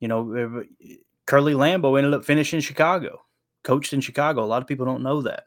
[0.00, 0.94] You know, eh, eh,
[1.26, 3.22] Curly Lambeau ended up finishing Chicago,
[3.62, 4.42] coached in Chicago.
[4.42, 5.44] A lot of people don't know that.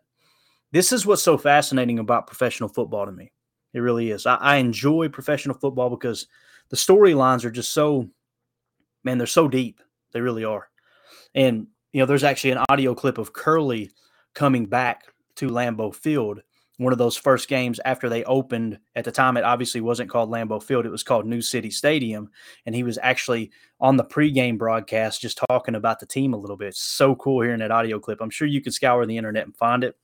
[0.72, 3.32] This is what's so fascinating about professional football to me.
[3.76, 4.26] It really is.
[4.26, 6.26] I, I enjoy professional football because
[6.70, 8.10] the storylines are just so,
[9.04, 9.80] man, they're so deep.
[10.14, 10.70] They really are.
[11.36, 13.92] And, you know, there's actually an audio clip of Curly
[14.34, 15.04] coming back
[15.36, 16.42] to Lambeau Field
[16.78, 18.80] one of those first games after they opened.
[18.96, 22.30] At the time, it obviously wasn't called Lambeau Field; it was called New City Stadium.
[22.66, 26.58] And he was actually on the pregame broadcast, just talking about the team a little
[26.58, 26.76] bit.
[26.76, 28.20] so cool hearing that audio clip.
[28.22, 29.96] I'm sure you could scour the internet and find it,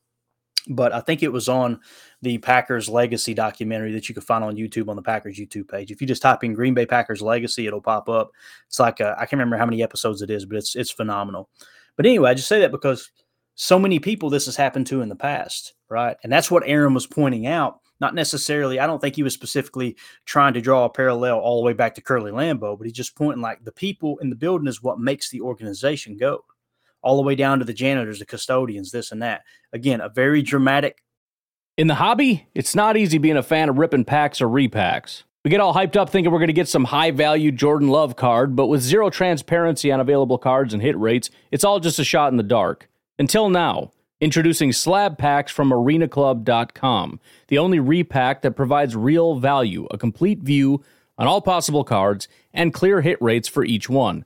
[0.68, 1.80] but I think it was on
[2.22, 5.92] the Packers Legacy documentary that you can find on YouTube on the Packers YouTube page.
[5.92, 8.32] If you just type in Green Bay Packers Legacy, it'll pop up.
[8.68, 11.50] It's like I can't remember how many episodes it is, but it's it's phenomenal.
[11.98, 13.10] But anyway, I just say that because
[13.56, 16.18] so many people this has happened to in the past, right?
[16.24, 17.80] And that's what Aaron was pointing out.
[18.00, 19.96] Not necessarily, I don't think he was specifically
[20.26, 23.16] trying to draw a parallel all the way back to Curly Lambeau, but he's just
[23.16, 26.44] pointing like the people in the building is what makes the organization go,
[27.02, 29.42] all the way down to the janitors, the custodians, this and that.
[29.74, 31.04] Again, a very dramatic.
[31.78, 35.24] In the hobby, it's not easy being a fan of ripping packs or repacks.
[35.44, 38.16] We get all hyped up thinking we're going to get some high value Jordan Love
[38.16, 42.04] card, but with zero transparency on available cards and hit rates, it's all just a
[42.04, 42.88] shot in the dark.
[43.18, 49.98] Until now, introducing slab packs from arenaclub.com, the only repack that provides real value, a
[49.98, 50.84] complete view
[51.18, 54.26] on all possible cards, and clear hit rates for each one.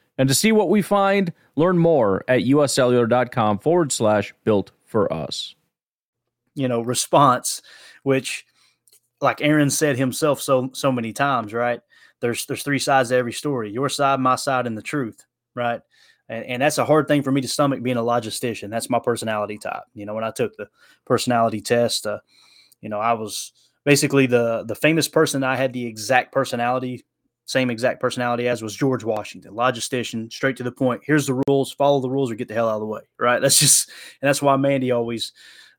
[0.21, 5.55] And to see what we find, learn more at uscellular.com forward slash built for us.
[6.53, 7.63] You know, response,
[8.03, 8.45] which,
[9.19, 11.81] like Aaron said himself so so many times, right?
[12.19, 15.81] There's there's three sides to every story: your side, my side, and the truth, right?
[16.29, 18.69] and, and that's a hard thing for me to stomach being a logistician.
[18.69, 19.85] That's my personality type.
[19.95, 20.67] You know, when I took the
[21.03, 22.19] personality test, uh,
[22.79, 23.53] you know, I was
[23.85, 27.05] basically the the famous person I had the exact personality,
[27.45, 31.01] same exact personality as was George Washington, logistician, straight to the point.
[31.05, 33.01] Here's the rules, follow the rules, or get the hell out of the way.
[33.19, 33.41] Right?
[33.41, 33.89] That's just,
[34.21, 35.33] and that's why Mandy always.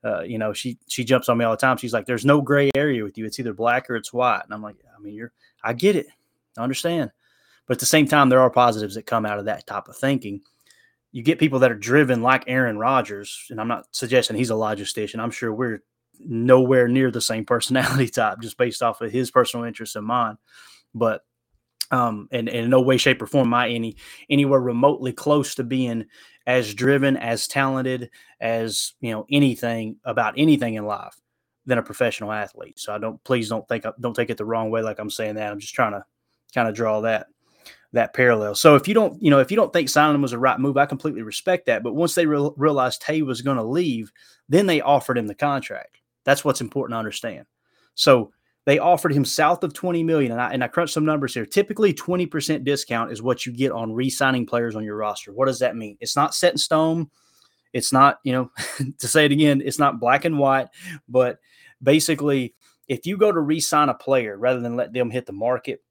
[0.05, 1.77] Uh, you know, she she jumps on me all the time.
[1.77, 3.25] She's like, "There's no gray area with you.
[3.25, 5.31] It's either black or it's white." And I'm like, "I mean, you're,
[5.63, 6.07] I get it,
[6.59, 7.13] I understand."
[7.69, 9.97] But at the same time, there are positives that come out of that type of
[9.97, 10.41] thinking.
[11.13, 14.55] You get people that are driven like Aaron Rodgers, and I'm not suggesting he's a
[14.55, 15.21] logistician.
[15.21, 15.85] I'm sure we're
[16.19, 20.37] nowhere near the same personality type just based off of his personal interests and mine.
[20.95, 21.23] But
[21.93, 23.97] um, and, and in no way, shape, or form am I any
[24.29, 26.07] anywhere remotely close to being
[26.47, 31.15] as driven, as talented, as you know anything about anything in life
[31.67, 32.81] than a professional athlete.
[32.81, 35.37] So I don't please don't think don't take it the wrong way like I'm saying
[35.37, 35.53] that.
[35.53, 36.05] I'm just trying to
[36.55, 37.27] kind of draw that
[37.93, 38.55] that parallel.
[38.55, 40.79] So if you don't, you know, if you don't think signing was a right move,
[40.79, 41.83] I completely respect that.
[41.83, 44.11] But once they re- realized Tay was going to leave,
[44.49, 45.99] then they offered him the contract.
[46.25, 47.45] That's what's important to understand.
[47.95, 48.33] So
[48.65, 50.33] they offered him south of 20 million.
[50.33, 51.45] And I, and I crunched some numbers here.
[51.45, 55.33] Typically 20% discount is what you get on re-signing players on your roster.
[55.33, 55.97] What does that mean?
[56.01, 57.11] It's not set in stone.
[57.73, 58.51] It's not, you know,
[58.99, 60.69] to say it again, it's not black and white,
[61.09, 61.39] but
[61.83, 62.55] basically
[62.89, 65.83] if you go to re-sign a player rather than let them hit the market,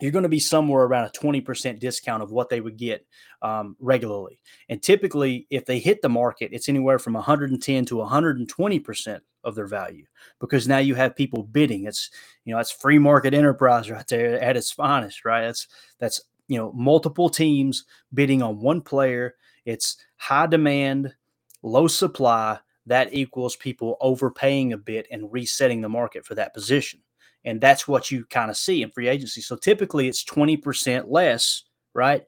[0.00, 3.06] you're going to be somewhere around a 20% discount of what they would get
[3.42, 4.40] um, regularly.
[4.68, 9.66] And typically, if they hit the market, it's anywhere from 110 to 120% of their
[9.66, 10.04] value
[10.40, 11.84] because now you have people bidding.
[11.84, 12.10] It's,
[12.44, 15.42] you know, that's free market enterprise right there at its finest, right?
[15.42, 15.66] That's,
[15.98, 19.36] that's, you know, multiple teams bidding on one player.
[19.64, 21.14] It's high demand,
[21.62, 22.58] low supply.
[22.86, 27.00] That equals people overpaying a bit and resetting the market for that position.
[27.44, 29.40] And that's what you kind of see in free agency.
[29.40, 32.24] So typically it's 20% less, right?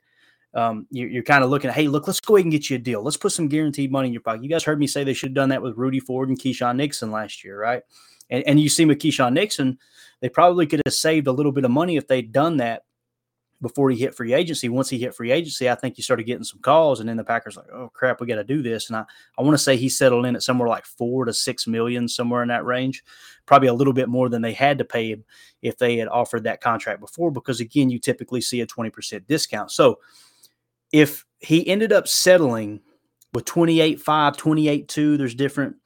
[0.54, 2.76] Um, you're, you're kind of looking at, hey, look, let's go ahead and get you
[2.76, 3.02] a deal.
[3.02, 4.42] Let's put some guaranteed money in your pocket.
[4.42, 6.76] You guys heard me say they should have done that with Rudy Ford and Keisean
[6.76, 7.82] Nixon last year, right?
[8.30, 9.78] And, and you see with Keisean Nixon,
[10.20, 12.84] they probably could have saved a little bit of money if they'd done that
[13.62, 14.68] before he hit free agency.
[14.68, 17.24] Once he hit free agency, I think you started getting some calls, and then the
[17.24, 18.88] Packers like, oh crap, we got to do this.
[18.88, 19.04] And I,
[19.38, 22.42] I want to say he settled in at somewhere like four to six million, somewhere
[22.42, 23.04] in that range,
[23.46, 25.24] probably a little bit more than they had to pay him
[25.62, 27.30] if they had offered that contract before.
[27.30, 29.70] Because again, you typically see a twenty percent discount.
[29.70, 29.98] So
[30.92, 32.80] if he ended up settling
[33.34, 35.76] with 28 5, 28 2, there's different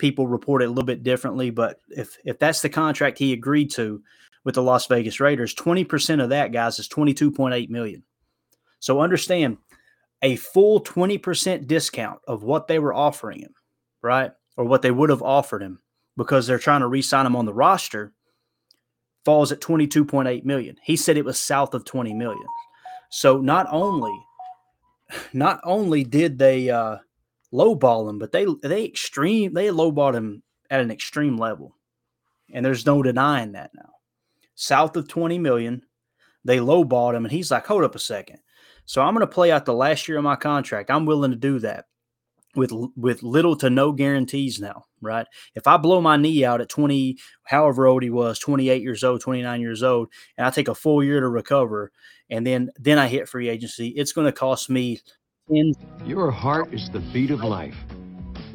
[0.00, 3.70] people report it a little bit differently, but if if that's the contract he agreed
[3.72, 4.02] to
[4.44, 8.02] with the Las Vegas Raiders, 20% of that guys is 22.8 million.
[8.80, 9.58] So understand
[10.22, 13.54] a full 20% discount of what they were offering him,
[14.02, 14.32] right?
[14.56, 15.80] Or what they would have offered him
[16.16, 18.12] because they're trying to re-sign him on the roster
[19.24, 20.76] falls at 22.8 million.
[20.82, 22.46] He said it was south of 20 million.
[23.10, 24.12] So not only
[25.32, 26.98] not only did they uh
[27.52, 31.76] lowball him, but they they extreme they lowballed him at an extreme level.
[32.52, 33.90] And there's no denying that now.
[34.54, 35.82] South of 20 million,
[36.44, 38.38] they lowballed him and he's like, "Hold up a second.
[38.86, 40.90] So I'm going to play out the last year of my contract.
[40.90, 41.86] I'm willing to do that
[42.56, 45.26] with with little to no guarantees now, right?
[45.54, 49.20] If I blow my knee out at 20, however old he was, 28 years old,
[49.20, 51.92] 29 years old, and I take a full year to recover,
[52.28, 55.00] and then then I hit free agency, it's going to cost me.
[55.52, 57.76] 10, Your heart is the beat of life.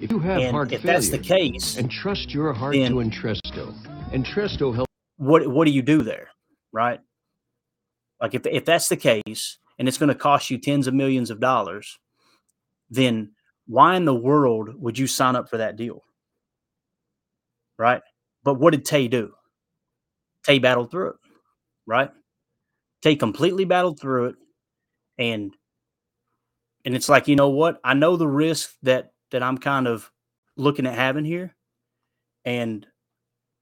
[0.02, 2.92] If you have and heart if failure, that's the case, and trust your heart then-
[2.92, 3.74] to Entresto.
[4.12, 4.92] Entresto helps.
[5.18, 6.30] what what do you do there,
[6.74, 7.00] right?
[8.22, 11.30] Like if if that's the case, and it's going to cost you tens of millions
[11.30, 11.98] of dollars,
[12.90, 13.32] then
[13.68, 16.04] why in the world would you sign up for that deal?
[17.78, 18.02] Right?
[18.44, 19.34] But what did Tay do?
[20.44, 21.16] Tay battled through it,
[21.88, 22.12] right?
[23.02, 24.36] Tay completely battled through it,
[25.18, 25.56] and
[26.86, 27.80] and it's like you know what?
[27.84, 30.12] I know the risk that that I'm kind of
[30.56, 31.56] looking at having here,
[32.46, 32.86] and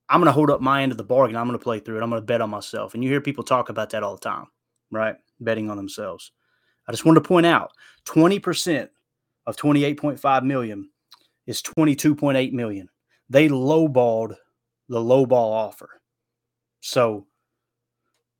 [0.09, 1.35] I'm going to hold up my end of the bargain.
[1.35, 2.03] I'm going to play through it.
[2.03, 2.93] I'm going to bet on myself.
[2.93, 4.45] And you hear people talk about that all the time,
[4.91, 5.15] right?
[5.39, 6.31] Betting on themselves.
[6.87, 7.71] I just wanted to point out
[8.07, 8.89] 20%
[9.45, 10.89] of 28.5 million
[11.45, 12.89] is 22.8 million.
[13.29, 14.35] They lowballed
[14.89, 15.89] the lowball offer.
[16.81, 17.27] So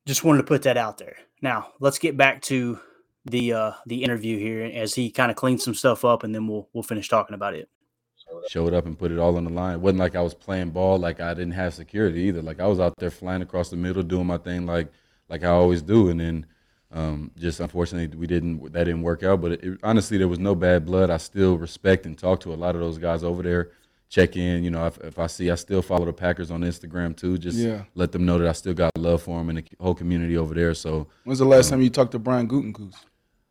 [0.06, 1.16] just wanted to put that out there.
[1.42, 2.80] Now, let's get back to
[3.26, 6.46] the uh the interview here as he kind of cleans some stuff up and then
[6.46, 7.70] we'll we'll finish talking about it.
[8.50, 9.76] showed up and put it all on the line.
[9.76, 12.42] It wasn't like I was playing ball like I didn't have security either.
[12.42, 14.92] Like I was out there flying across the middle, doing my thing like
[15.30, 16.10] like I always do.
[16.10, 16.46] And then
[16.94, 19.42] um, just unfortunately we didn't that didn't work out.
[19.42, 21.10] But it, honestly, there was no bad blood.
[21.10, 23.72] I still respect and talk to a lot of those guys over there.
[24.10, 27.18] Check in, you know, if, if I see, I still follow the Packers on Instagram
[27.18, 27.40] too.
[27.40, 27.86] Just Yeah.
[27.96, 30.54] let them know that I still got love for them and the whole community over
[30.54, 30.76] there.
[30.76, 32.94] So When's the last time you talked to Brian Gutekunst?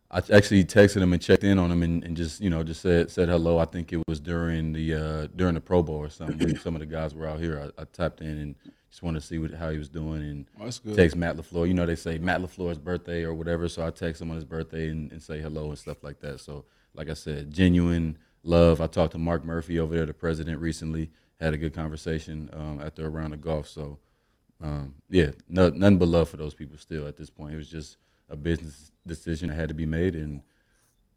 [0.09, 2.83] I actually texted him and checked in on him and, and just you know just
[2.83, 3.59] said said hello.
[3.59, 6.55] I think it was during the uh, during the Pro Bowl or something.
[6.63, 7.73] Some of the guys were out here.
[7.79, 8.55] I, I tapped in and
[8.93, 11.67] just wanted to see what, how he was doing and Oh, text Matt Lafleur.
[11.67, 14.45] You know they say Matt Lafleur's birthday or whatever, so I text him on his
[14.45, 16.41] birthday and, and say hello and stuff like that.
[16.41, 18.83] So like I said, genuine love.
[18.83, 21.11] I talked to Mark Murphy over there, the president, recently.
[21.41, 23.67] Had a good conversation um, after a round of golf.
[23.67, 23.99] So
[24.63, 27.55] um, yeah, no, nothing but love for those people still at this point.
[27.55, 27.97] It was just
[28.29, 30.43] a business decision that had to be made, and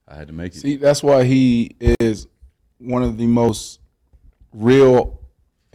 [0.08, 0.60] I had to make it.
[0.60, 2.28] See, that's why he is
[2.78, 3.82] one of the most
[4.54, 5.20] real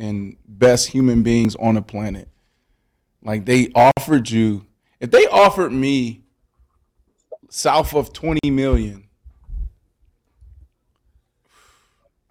[0.01, 2.29] and best human beings on the planet.
[3.23, 4.67] Like they offered you,
[4.99, 6.23] if they offered me
[7.51, 9.05] south of 20 million,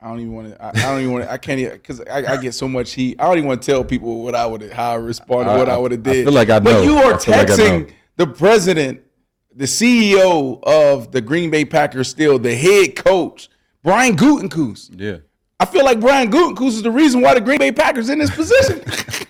[0.01, 0.63] I don't even want to.
[0.63, 1.31] I, I don't even want to.
[1.31, 3.17] I can't even because I, I get so much heat.
[3.19, 5.73] I don't even want to tell people what I would how I responded, what I,
[5.73, 6.25] I- would have I did.
[6.25, 6.73] feel like I know.
[6.73, 9.01] But you are I feel like texting the president,
[9.53, 13.49] the CEO of the Green Bay Packers, still the head coach,
[13.83, 14.91] Brian Gutekunst.
[14.99, 15.17] Yeah.
[15.61, 18.29] I feel like Brian Gutekunst is the reason why the Green Bay Packers in this
[18.33, 18.79] position.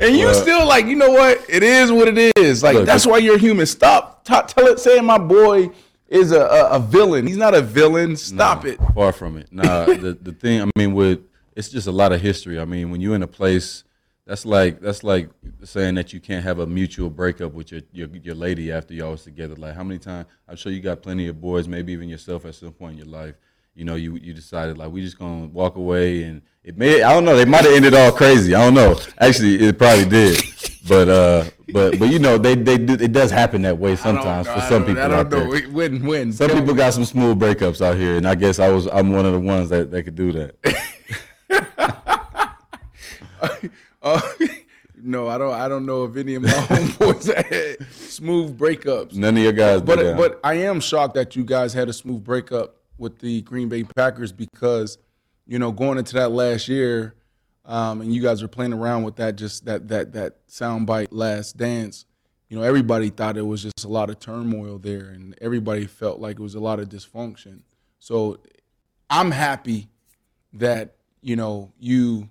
[0.00, 1.44] and you Well- still like, you know what?
[1.48, 2.62] It is what it is.
[2.62, 3.66] Like Look, that's why you're human.
[3.66, 5.70] Stop t- tell it saying my boy
[6.08, 7.26] is a, a, a villain.
[7.26, 8.16] He's not a villain.
[8.16, 8.80] Stop Nah, it.
[8.94, 9.52] Far from it.
[9.52, 10.62] Nah, the the thing.
[10.62, 11.20] I mean, with
[11.54, 12.58] it's just a lot of history.
[12.58, 13.84] I mean, when you're in a place,
[14.26, 15.30] that's like that's like
[15.62, 19.12] saying that you can't have a mutual breakup with your your, your lady after y'all
[19.12, 19.54] was together.
[19.54, 20.26] Like, how many times?
[20.48, 23.06] I'm sure you got plenty of boys, maybe even yourself at some point in your
[23.06, 23.36] life.
[23.80, 27.14] You know, you you decided like we just gonna walk away, and it may I
[27.14, 27.34] don't know.
[27.34, 28.54] They might have ended all crazy.
[28.54, 29.00] I don't know.
[29.18, 30.38] Actually, it probably did.
[30.86, 34.48] But uh, but but you know, they they do, it does happen that way sometimes
[34.48, 35.48] for some people out there.
[35.70, 36.30] Win, win.
[36.30, 39.24] Some people got some smooth breakups out here, and I guess I was I'm one
[39.24, 40.56] of the ones that, that could do that.
[44.02, 44.20] Uh,
[45.02, 45.54] no, I don't.
[45.54, 49.14] I don't know if any of my homeboys had smooth breakups.
[49.14, 52.22] None of your guys, But but I am shocked that you guys had a smooth
[52.22, 54.98] breakup with the Green Bay Packers because
[55.46, 57.14] you know going into that last year,
[57.64, 61.56] um, and you guys were playing around with that just that that that soundbite last
[61.56, 62.04] dance.
[62.48, 66.20] You know, everybody thought it was just a lot of turmoil there, and everybody felt
[66.20, 67.60] like it was a lot of dysfunction.
[67.98, 68.38] So
[69.08, 69.88] I'm happy
[70.54, 72.28] that you know you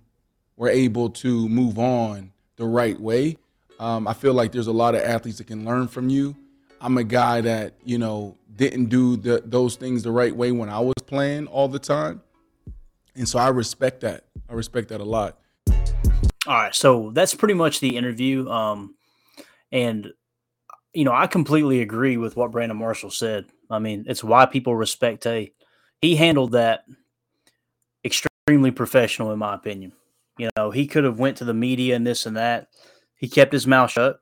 [0.56, 3.38] were able to move on the right way.
[3.80, 6.36] Um, I feel like there's a lot of athletes that can learn from you.
[6.82, 10.68] I'm a guy that you know didn't do the, those things the right way when
[10.70, 12.22] I was playing all the time,
[13.16, 14.26] and so I respect that.
[14.50, 15.40] I respect that a lot.
[16.46, 18.50] All right, so that's pretty much the interview.
[18.50, 18.96] Um,
[19.72, 20.12] and
[20.94, 23.46] you know, I completely agree with what Brandon Marshall said.
[23.70, 25.54] I mean, it's why people respect Tay.
[26.02, 26.84] He handled that
[28.04, 29.94] extremely professional, in my opinion.
[30.38, 32.68] You know, he could have went to the media and this and that.
[33.16, 34.20] He kept his mouth shut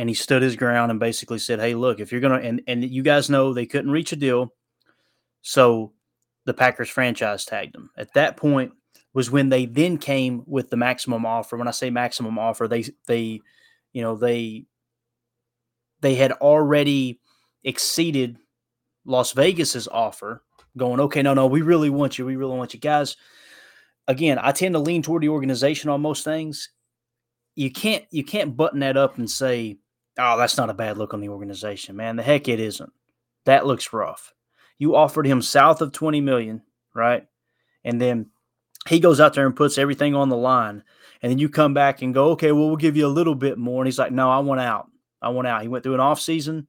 [0.00, 2.82] and he stood his ground and basically said, "Hey, look, if you're gonna and and
[2.82, 4.54] you guys know they couldn't reach a deal,
[5.42, 5.92] so
[6.46, 7.90] the Packers franchise tagged him.
[7.98, 8.72] At that point
[9.12, 11.58] was when they then came with the maximum offer.
[11.58, 13.42] When I say maximum offer, they they
[13.92, 14.64] you know they
[16.00, 17.20] they had already
[17.62, 18.38] exceeded
[19.04, 20.42] Las Vegas's offer,
[20.78, 23.18] going, okay, no, no, we really want you, we really want you guys
[24.08, 26.70] again, I tend to lean toward the organization on most things.
[27.54, 29.76] You can't you can't button that up and say,
[30.20, 32.92] "Oh, that's not a bad look on the organization, man." The heck it isn't.
[33.46, 34.34] That looks rough.
[34.78, 36.62] You offered him south of 20 million,
[36.94, 37.26] right?
[37.84, 38.30] And then
[38.88, 40.82] he goes out there and puts everything on the line.
[41.22, 43.58] And then you come back and go, "Okay, well, we'll give you a little bit
[43.58, 44.88] more." And he's like, "No, I want out.
[45.20, 46.66] I want out." He went through an offseason,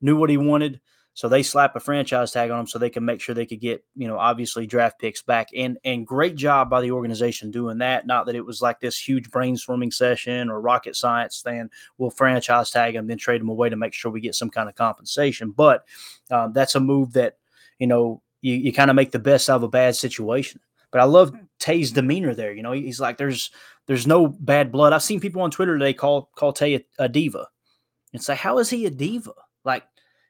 [0.00, 0.80] knew what he wanted,
[1.14, 3.60] so they slap a franchise tag on them so they can make sure they could
[3.60, 5.48] get, you know, obviously draft picks back.
[5.56, 8.04] And and great job by the organization doing that.
[8.04, 11.70] Not that it was like this huge brainstorming session or rocket science thing.
[11.98, 14.68] We'll franchise tag them, then trade them away to make sure we get some kind
[14.68, 15.52] of compensation.
[15.52, 15.84] But
[16.32, 17.38] um, that's a move that,
[17.78, 20.60] you know, you, you kind of make the best out of a bad situation.
[20.90, 22.52] But I love Tay's demeanor there.
[22.52, 23.52] You know, he's like, there's
[23.86, 24.92] there's no bad blood.
[24.92, 27.46] I've seen people on Twitter today call call Tay a, a diva
[28.12, 29.32] and say, how is he a diva?
[29.64, 29.84] Like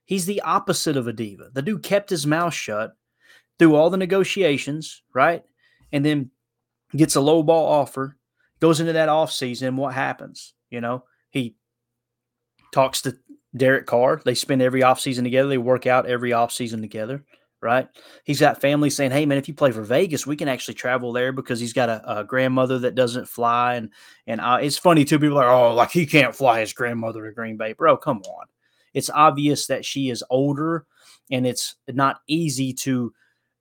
[0.05, 1.51] He's the opposite of a diva.
[1.53, 2.95] The dude kept his mouth shut
[3.59, 5.43] through all the negotiations, right?
[5.93, 6.31] And then
[6.95, 8.17] gets a low ball offer,
[8.61, 10.55] goes into that offseason, what happens?
[10.71, 11.57] You know, he
[12.73, 13.17] talks to
[13.57, 14.21] Derek Carr.
[14.25, 15.49] They spend every offseason together.
[15.49, 17.25] They work out every offseason together,
[17.63, 17.89] right?
[18.25, 21.13] He's got family saying, hey, man, if you play for Vegas, we can actually travel
[21.13, 23.77] there because he's got a, a grandmother that doesn't fly.
[23.77, 23.91] And
[24.27, 25.19] and uh, it's funny, too.
[25.19, 27.73] People are like, oh, like he can't fly his grandmother to Green Bay.
[27.73, 28.47] Bro, come on
[28.95, 30.87] it's obvious that she is older
[31.31, 33.13] and it's not easy to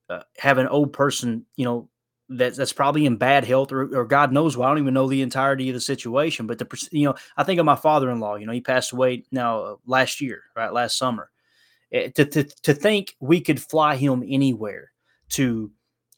[0.10, 1.90] uh, have an old person, you know,
[2.30, 4.68] that, that's probably in bad health or, or God knows why.
[4.68, 6.48] I don't even know the entirety of the situation.
[6.48, 9.60] But the, you know, I think of my father-in-law, you know, he passed away now
[9.62, 10.72] uh, last year, right?
[10.72, 11.30] Last summer.
[11.92, 14.92] Eh, to, to, to think we could fly him anywhere
[15.30, 15.72] to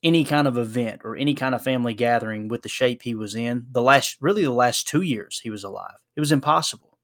[0.03, 3.35] any kind of event or any kind of family gathering with the shape he was
[3.35, 5.95] in the last, really the last two years he was alive.
[6.15, 6.94] It was impossible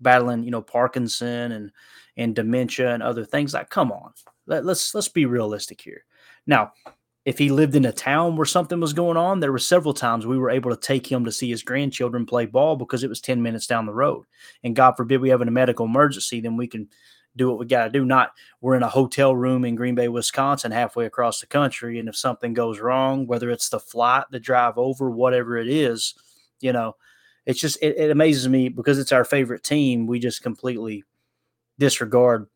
[0.00, 1.72] battling, you know, Parkinson and
[2.16, 3.54] and dementia and other things.
[3.54, 4.12] Like, come on,
[4.46, 6.04] Let, let's let's be realistic here.
[6.46, 6.72] Now,
[7.24, 10.26] if he lived in a town where something was going on, there were several times
[10.26, 13.20] we were able to take him to see his grandchildren play ball because it was
[13.20, 14.24] 10 minutes down the road.
[14.64, 16.88] And God forbid we have a medical emergency, then we can
[17.36, 18.04] do what we got to do.
[18.04, 21.98] Not we're in a hotel room in Green Bay, Wisconsin, halfway across the country.
[21.98, 26.14] And if something goes wrong, whether it's the flight, the drive over, whatever it is,
[26.60, 26.96] you know,
[27.48, 30.06] it's just it, it amazes me because it's our favorite team.
[30.06, 31.02] We just completely
[31.78, 32.46] disregard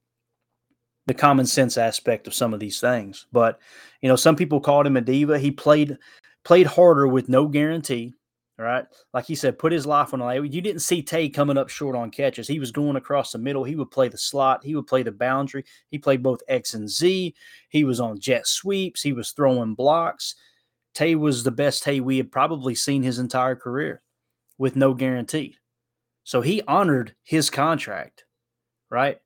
[1.07, 3.27] the common sense aspect of some of these things.
[3.33, 3.59] But
[4.03, 5.39] you know, some people called him a diva.
[5.39, 5.97] He played
[6.45, 8.13] played harder with no guarantee.
[8.59, 8.85] All right.
[9.15, 10.53] Like he said, put his life on the line.
[10.53, 12.47] You didn't see Tay coming up short on catches.
[12.47, 13.65] He was going across the middle.
[13.65, 14.63] He would play the slot.
[14.63, 15.65] He would play the boundary.
[15.89, 17.35] He played both X and Z.
[17.71, 19.01] He was on jet sweeps.
[19.01, 20.35] He was throwing blocks.
[20.93, 24.03] Tay was the best Tay we had probably seen his entire career
[24.63, 25.57] with no guarantee.
[26.23, 28.27] So he honored his contract,
[28.93, 29.19] right?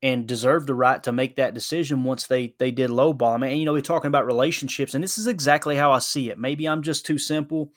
[0.00, 3.34] And deserved the right to make that decision once they they did lowball.
[3.34, 6.30] I mean, you know, we're talking about relationships, and this is exactly how I see
[6.30, 6.38] it.
[6.38, 7.70] Maybe I'm just too simple.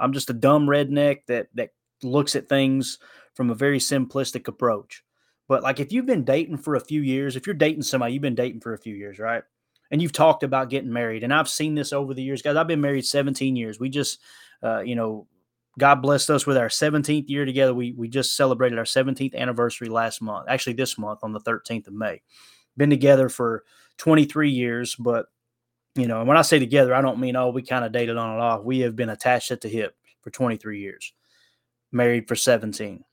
[0.00, 2.98] I'm just a dumb redneck that that looks at things
[3.34, 5.04] from a very simplistic approach.
[5.46, 8.22] But like if you've been dating for a few years, if you're dating somebody, you've
[8.22, 9.42] been dating for a few years, right?
[9.90, 11.24] And you've talked about getting married.
[11.24, 12.56] And I've seen this over the years, guys.
[12.56, 13.78] I've been married 17 years.
[13.78, 14.18] We just,
[14.62, 15.26] uh, you know,
[15.78, 17.74] God blessed us with our 17th year together.
[17.74, 20.46] We we just celebrated our 17th anniversary last month.
[20.48, 22.22] Actually, this month on the 13th of May.
[22.76, 23.64] Been together for
[23.98, 25.26] 23 years, but
[25.94, 28.16] you know, and when I say together, I don't mean oh we kind of dated
[28.16, 28.64] on and off.
[28.64, 31.12] We have been attached at the hip for 23 years.
[31.92, 33.04] Married for 17.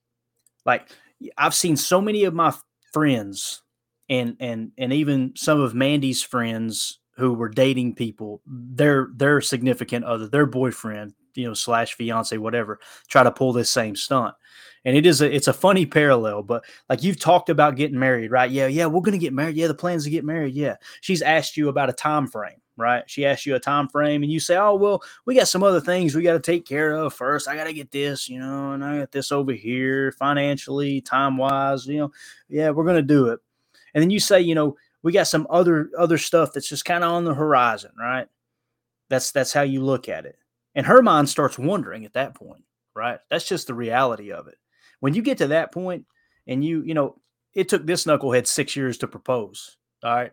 [0.65, 0.89] Like
[1.37, 2.53] I've seen so many of my
[2.91, 3.61] friends
[4.09, 10.05] and and and even some of Mandy's friends who were dating people, their their significant
[10.05, 14.35] other, their boyfriend, you know slash fiance whatever try to pull this same stunt.
[14.83, 18.31] And it is a it's a funny parallel but like you've talked about getting married
[18.31, 18.49] right?
[18.49, 19.55] Yeah yeah we're gonna get married.
[19.55, 20.53] Yeah the plans to get married.
[20.53, 20.75] Yeah.
[21.01, 23.03] She's asked you about a time frame right?
[23.07, 25.81] She asked you a time frame and you say oh well we got some other
[25.81, 27.47] things we got to take care of first.
[27.47, 31.37] I got to get this you know and i got this over here financially time
[31.37, 32.11] wise you know.
[32.49, 33.39] Yeah we're gonna do it.
[33.93, 37.03] And then you say, you know, we got some other other stuff that's just kind
[37.03, 38.27] of on the horizon, right?
[39.09, 40.37] That's that's how you look at it.
[40.75, 42.63] And her mind starts wondering at that point,
[42.95, 43.19] right?
[43.29, 44.55] That's just the reality of it.
[44.99, 46.05] When you get to that point
[46.47, 47.17] and you, you know,
[47.53, 49.77] it took this knucklehead six years to propose.
[50.03, 50.31] All right.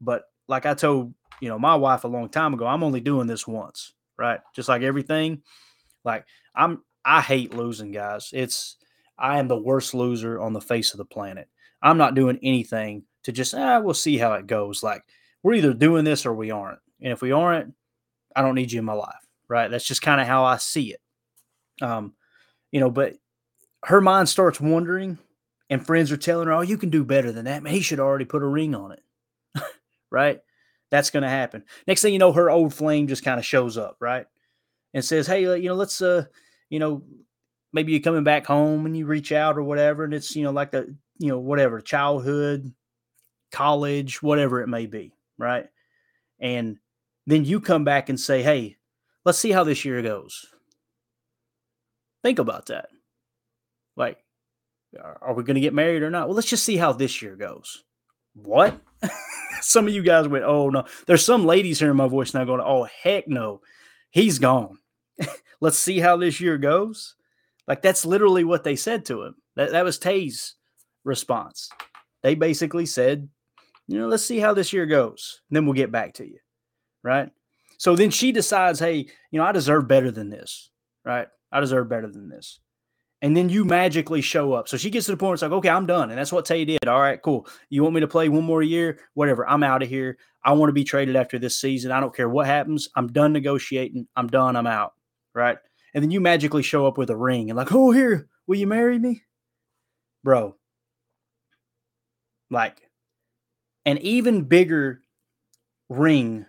[0.00, 3.26] But like I told, you know, my wife a long time ago, I'm only doing
[3.26, 4.40] this once, right?
[4.54, 5.42] Just like everything.
[6.04, 8.30] Like I'm I hate losing, guys.
[8.32, 8.76] It's
[9.18, 11.48] I am the worst loser on the face of the planet.
[11.82, 14.82] I'm not doing anything to just ah, we'll see how it goes.
[14.82, 15.02] Like
[15.42, 16.78] we're either doing this or we aren't.
[17.00, 17.74] And if we aren't,
[18.36, 19.26] I don't need you in my life.
[19.50, 19.68] Right.
[19.68, 21.00] That's just kind of how I see it.
[21.82, 22.14] Um,
[22.70, 23.16] you know, but
[23.84, 25.18] her mind starts wondering,
[25.68, 27.62] and friends are telling her, Oh, you can do better than that.
[27.62, 29.02] Man, he should already put a ring on it.
[30.10, 30.38] right?
[30.92, 31.64] That's gonna happen.
[31.88, 34.26] Next thing you know, her old flame just kind of shows up, right?
[34.94, 36.26] And says, Hey, you know, let's uh,
[36.68, 37.02] you know,
[37.72, 40.52] maybe you're coming back home and you reach out or whatever, and it's, you know,
[40.52, 42.72] like the, you know, whatever, childhood,
[43.50, 45.66] college, whatever it may be, right?
[46.38, 46.78] And
[47.26, 48.76] then you come back and say, hey,
[49.24, 50.46] let's see how this year goes.
[52.22, 52.88] Think about that.
[53.96, 54.18] Like,
[54.98, 56.28] are we going to get married or not?
[56.28, 57.84] Well, let's just see how this year goes.
[58.34, 58.80] What?
[59.60, 60.84] some of you guys went, oh no.
[61.06, 63.60] There's some ladies hearing my voice now going, oh heck no,
[64.10, 64.78] he's gone.
[65.60, 67.14] let's see how this year goes.
[67.66, 69.34] Like that's literally what they said to him.
[69.56, 70.54] That, that was Tay's
[71.04, 71.68] response.
[72.22, 73.28] They basically said,
[73.88, 75.40] you know, let's see how this year goes.
[75.50, 76.38] then we'll get back to you.
[77.02, 77.30] Right.
[77.80, 80.68] So then she decides, hey, you know, I deserve better than this.
[81.02, 81.26] Right.
[81.50, 82.60] I deserve better than this.
[83.22, 84.68] And then you magically show up.
[84.68, 86.10] So she gets to the point where it's like, okay, I'm done.
[86.10, 86.86] And that's what Tay did.
[86.86, 87.48] All right, cool.
[87.70, 88.98] You want me to play one more year?
[89.14, 89.48] Whatever.
[89.48, 90.18] I'm out of here.
[90.44, 91.90] I want to be traded after this season.
[91.90, 92.86] I don't care what happens.
[92.96, 94.06] I'm done negotiating.
[94.14, 94.56] I'm done.
[94.56, 94.92] I'm out.
[95.34, 95.56] Right.
[95.94, 98.66] And then you magically show up with a ring and like, oh, here, will you
[98.66, 99.22] marry me?
[100.22, 100.54] Bro.
[102.50, 102.90] Like,
[103.86, 105.00] an even bigger
[105.88, 106.44] ring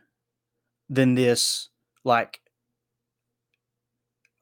[0.91, 1.69] than this,
[2.03, 2.39] like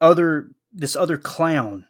[0.00, 1.86] other this other clown.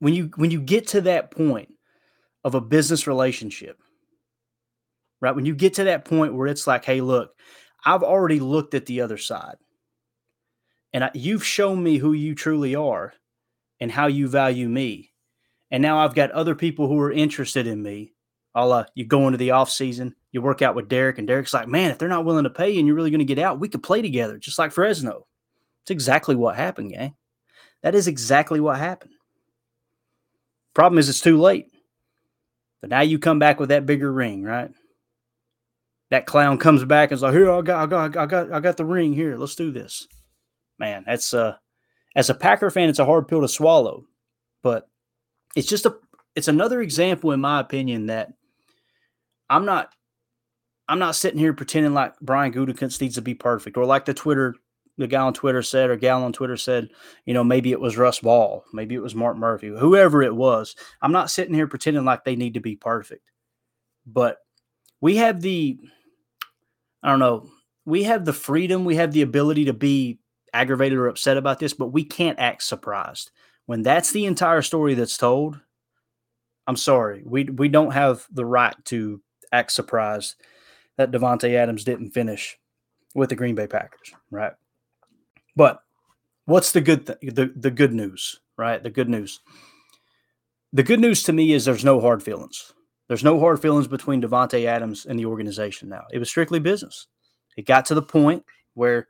[0.00, 1.72] When you when you get to that point
[2.42, 3.78] of a business relationship,
[5.20, 5.36] right?
[5.36, 7.34] When you get to that point where it's like, hey, look,
[7.84, 9.56] I've already looked at the other side,
[10.92, 13.12] and I, you've shown me who you truly are
[13.78, 15.10] and how you value me
[15.70, 18.12] and now I've got other people who are interested in me.
[18.54, 21.68] Uh, you go into the off season, you work out with Derek, and Derek's like,
[21.68, 23.60] man, if they're not willing to pay you and you're really going to get out,
[23.60, 25.26] we could play together, just like Fresno.
[25.82, 27.14] It's exactly what happened, gang.
[27.82, 29.14] That is exactly what happened.
[30.74, 31.66] Problem is, it's too late.
[32.80, 34.70] But now you come back with that bigger ring, right?
[36.10, 38.60] That clown comes back and is like, "Here, I got, I got, I got, I
[38.60, 39.12] got the ring.
[39.12, 40.08] Here, let's do this."
[40.78, 41.56] Man, that's uh,
[42.16, 44.04] as a Packer fan, it's a hard pill to swallow.
[44.62, 44.88] But
[45.54, 45.96] it's just a
[46.34, 48.32] it's another example in my opinion that
[49.50, 49.92] I'm not
[50.88, 54.14] I'm not sitting here pretending like Brian Gutekunst needs to be perfect or like the
[54.14, 54.54] Twitter
[54.96, 56.90] the guy on Twitter said or gal on Twitter said,
[57.24, 60.76] you know, maybe it was Russ Ball, maybe it was Mark Murphy, whoever it was.
[61.00, 63.30] I'm not sitting here pretending like they need to be perfect.
[64.06, 64.38] But
[65.00, 65.78] we have the
[67.02, 67.48] I don't know,
[67.84, 70.18] we have the freedom, we have the ability to be
[70.52, 73.30] aggravated or upset about this, but we can't act surprised
[73.66, 75.60] when that's the entire story that's told,
[76.66, 79.22] I'm sorry, we we don't have the right to
[79.52, 80.36] act surprised
[80.96, 82.58] that Davante Adams didn't finish
[83.14, 84.52] with the Green Bay Packers, right?
[85.56, 85.82] But
[86.44, 88.82] what's the good th- the the good news, right?
[88.82, 89.40] The good news.
[90.72, 92.72] The good news to me is there's no hard feelings.
[93.08, 96.04] There's no hard feelings between Davante Adams and the organization now.
[96.12, 97.08] It was strictly business.
[97.56, 98.44] It got to the point
[98.74, 99.08] where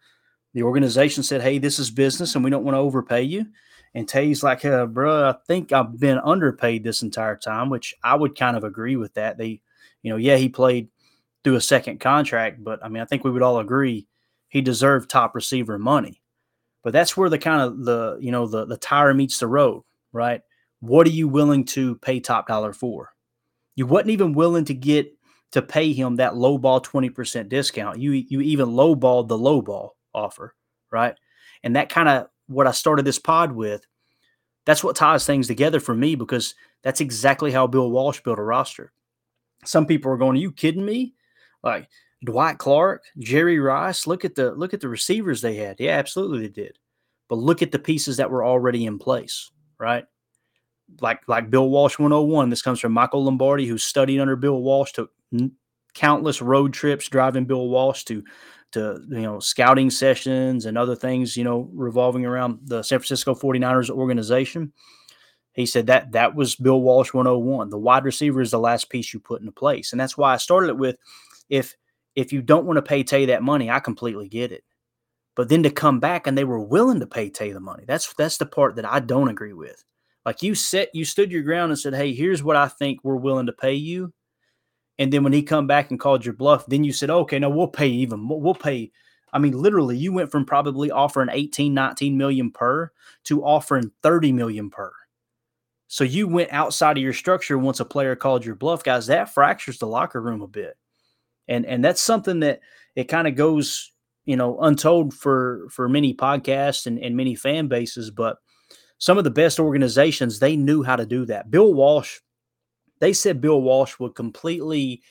[0.55, 3.47] the organization said, "Hey, this is business, and we don't want to overpay you."
[3.95, 8.14] And Tay's like, uh, bro, I think I've been underpaid this entire time, which I
[8.14, 9.36] would kind of agree with that.
[9.36, 9.62] They,
[10.03, 10.88] you know, yeah, he played
[11.44, 14.07] through a second contract, but I mean, I think we would all agree
[14.48, 16.20] he deserved top receiver money.
[16.82, 19.84] But that's where the kind of the, you know, the the tire meets the road,
[20.12, 20.42] right?
[20.80, 23.11] What are you willing to pay top dollar for?
[23.76, 25.12] You wasn't even willing to get
[25.53, 27.98] to pay him that low ball 20% discount.
[27.98, 30.55] You you even lowballed the low ball offer,
[30.90, 31.14] right?
[31.62, 33.86] And that kind of what I started this pod with,
[34.64, 38.42] that's what ties things together for me because that's exactly how Bill Walsh built a
[38.42, 38.92] roster.
[39.65, 41.15] Some people are going, "Are you kidding me?"
[41.63, 41.89] Like
[42.25, 44.07] Dwight Clark, Jerry Rice.
[44.07, 45.81] Look at the look at the receivers they had.
[45.81, 46.79] Yeah, absolutely they did.
[47.29, 50.05] But look at the pieces that were already in place, right?
[51.01, 52.51] Like like Bill Walsh 101.
[52.51, 55.11] This comes from Michael Lombardi, who studied under Bill Walsh, took
[55.95, 58.25] countless road trips driving Bill Walsh to
[58.73, 63.35] to you know scouting sessions and other things you know revolving around the San Francisco
[63.35, 64.73] 49ers organization
[65.53, 67.70] He said that that was Bill Walsh 101.
[67.70, 69.92] The wide receiver is the last piece you put into place.
[69.92, 70.96] And that's why I started it with
[71.48, 71.76] if
[72.14, 74.64] if you don't want to pay Tay that money, I completely get it.
[75.36, 77.84] But then to come back and they were willing to pay Tay the money.
[77.86, 79.82] That's that's the part that I don't agree with.
[80.24, 83.16] Like you set you stood your ground and said, "Hey, here's what I think we're
[83.16, 84.12] willing to pay you."
[84.98, 87.51] And then when he come back and called your bluff, then you said, "Okay, no,
[87.51, 88.40] we'll pay even more.
[88.40, 88.92] We'll pay
[89.32, 92.90] I mean, literally, you went from probably offering 18, 19 million per
[93.24, 94.92] to offering 30 million per.
[95.91, 99.09] So you went outside of your structure once a player called your bluff, guys.
[99.09, 100.76] That fractures the locker room a bit.
[101.49, 102.61] And and that's something that
[102.95, 103.91] it kind of goes,
[104.24, 108.36] you know, untold for for many podcasts and, and many fan bases, but
[108.99, 111.51] some of the best organizations, they knew how to do that.
[111.51, 112.20] Bill Walsh,
[113.01, 115.03] they said Bill Walsh would completely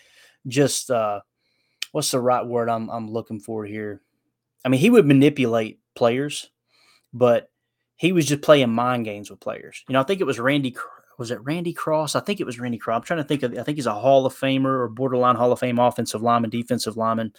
[0.47, 1.19] just uh
[1.91, 4.01] what's the right word I'm I'm looking for here?
[4.63, 6.49] I mean, he would manipulate players,
[7.11, 7.49] but
[7.99, 9.83] he was just playing mind games with players.
[9.89, 10.73] You know, I think it was Randy.
[11.17, 12.15] Was it Randy Cross?
[12.15, 12.95] I think it was Randy Cross.
[12.95, 13.51] I'm trying to think of.
[13.57, 16.95] I think he's a Hall of Famer or borderline Hall of Fame offensive lineman, defensive
[16.95, 17.33] lineman.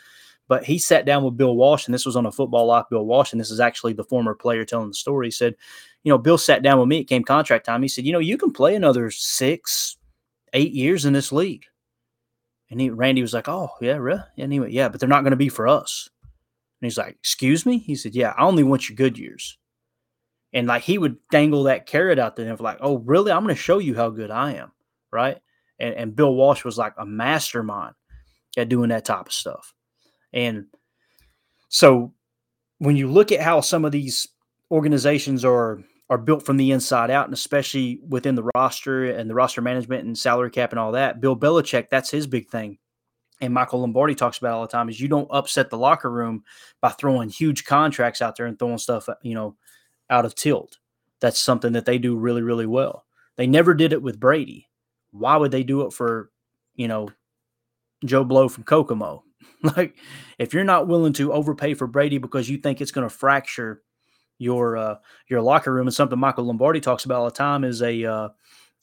[0.49, 2.85] But he sat down with Bill Walsh, and this was on a football life.
[2.91, 5.29] Bill Walsh, and this is actually the former player telling the story.
[5.29, 5.55] He said,
[6.03, 6.99] "You know, Bill sat down with me.
[6.99, 7.83] It came contract time.
[7.83, 9.97] He said, you know, you can play another six,
[10.53, 11.65] eight years in this league."
[12.71, 15.31] And he, Randy was like, "Oh, yeah, really?" And he "Yeah, but they're not going
[15.31, 16.11] to be for us."
[16.81, 17.79] And he's like, Excuse me?
[17.79, 19.59] He said, Yeah, I only want your good years.
[20.53, 23.33] And like he would dangle that carrot out there and like, Oh, really?
[23.33, 24.73] I'm going to show you how good I am.
[25.13, 25.39] Right.
[25.79, 27.95] And, and Bill Walsh was like a mastermind
[28.57, 29.75] at doing that type of stuff.
[30.33, 30.67] And
[31.69, 32.13] so
[32.79, 34.27] when you look at how some of these
[34.71, 39.35] organizations are are built from the inside out, and especially within the roster and the
[39.35, 42.79] roster management and salary cap and all that, Bill Belichick, that's his big thing
[43.41, 46.45] and Michael Lombardi talks about all the time is you don't upset the locker room
[46.81, 49.57] by throwing huge contracts out there and throwing stuff, uh, you know,
[50.11, 50.79] out of tilt.
[51.21, 53.07] That's something that they do really, really well.
[53.37, 54.69] They never did it with Brady.
[55.13, 56.31] Why would they do it for,
[56.75, 57.09] you know,
[58.05, 59.25] Joe Blow from Kokomo?
[59.77, 59.97] like,
[60.39, 63.83] if you're not willing to overpay for Brady because you think it's going to fracture
[64.39, 64.95] your uh,
[65.29, 68.29] your locker room, and something Michael Lombardi talks about all the time is a uh,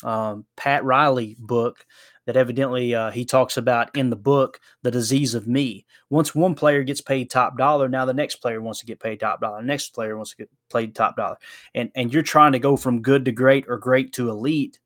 [0.04, 1.86] um, Pat Riley book
[2.28, 5.86] that evidently uh, he talks about in the book, The Disease of Me.
[6.10, 9.22] Once one player gets paid top dollar, now the next player wants to get paid
[9.22, 9.62] top dollar.
[9.62, 11.38] The next player wants to get paid top dollar.
[11.74, 14.78] And, and you're trying to go from good to great or great to elite.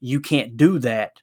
[0.00, 1.22] You can't do that.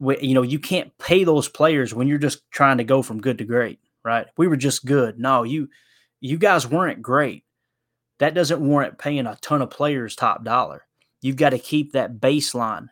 [0.00, 3.38] You know, you can't pay those players when you're just trying to go from good
[3.38, 4.28] to great, right?
[4.36, 5.18] We were just good.
[5.18, 5.68] No, you
[6.20, 7.44] you guys weren't great.
[8.20, 10.86] That doesn't warrant paying a ton of players top dollar.
[11.20, 12.90] You've got to keep that baseline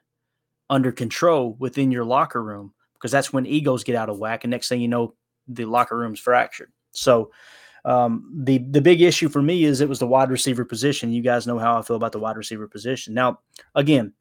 [0.69, 4.51] under control within your locker room because that's when egos get out of whack and
[4.51, 5.15] next thing you know
[5.49, 6.73] the locker room's fractured.
[6.93, 7.31] So
[7.85, 11.13] um, the the big issue for me is it was the wide receiver position.
[11.13, 13.15] You guys know how i feel about the wide receiver position.
[13.15, 13.41] Now
[13.75, 14.13] again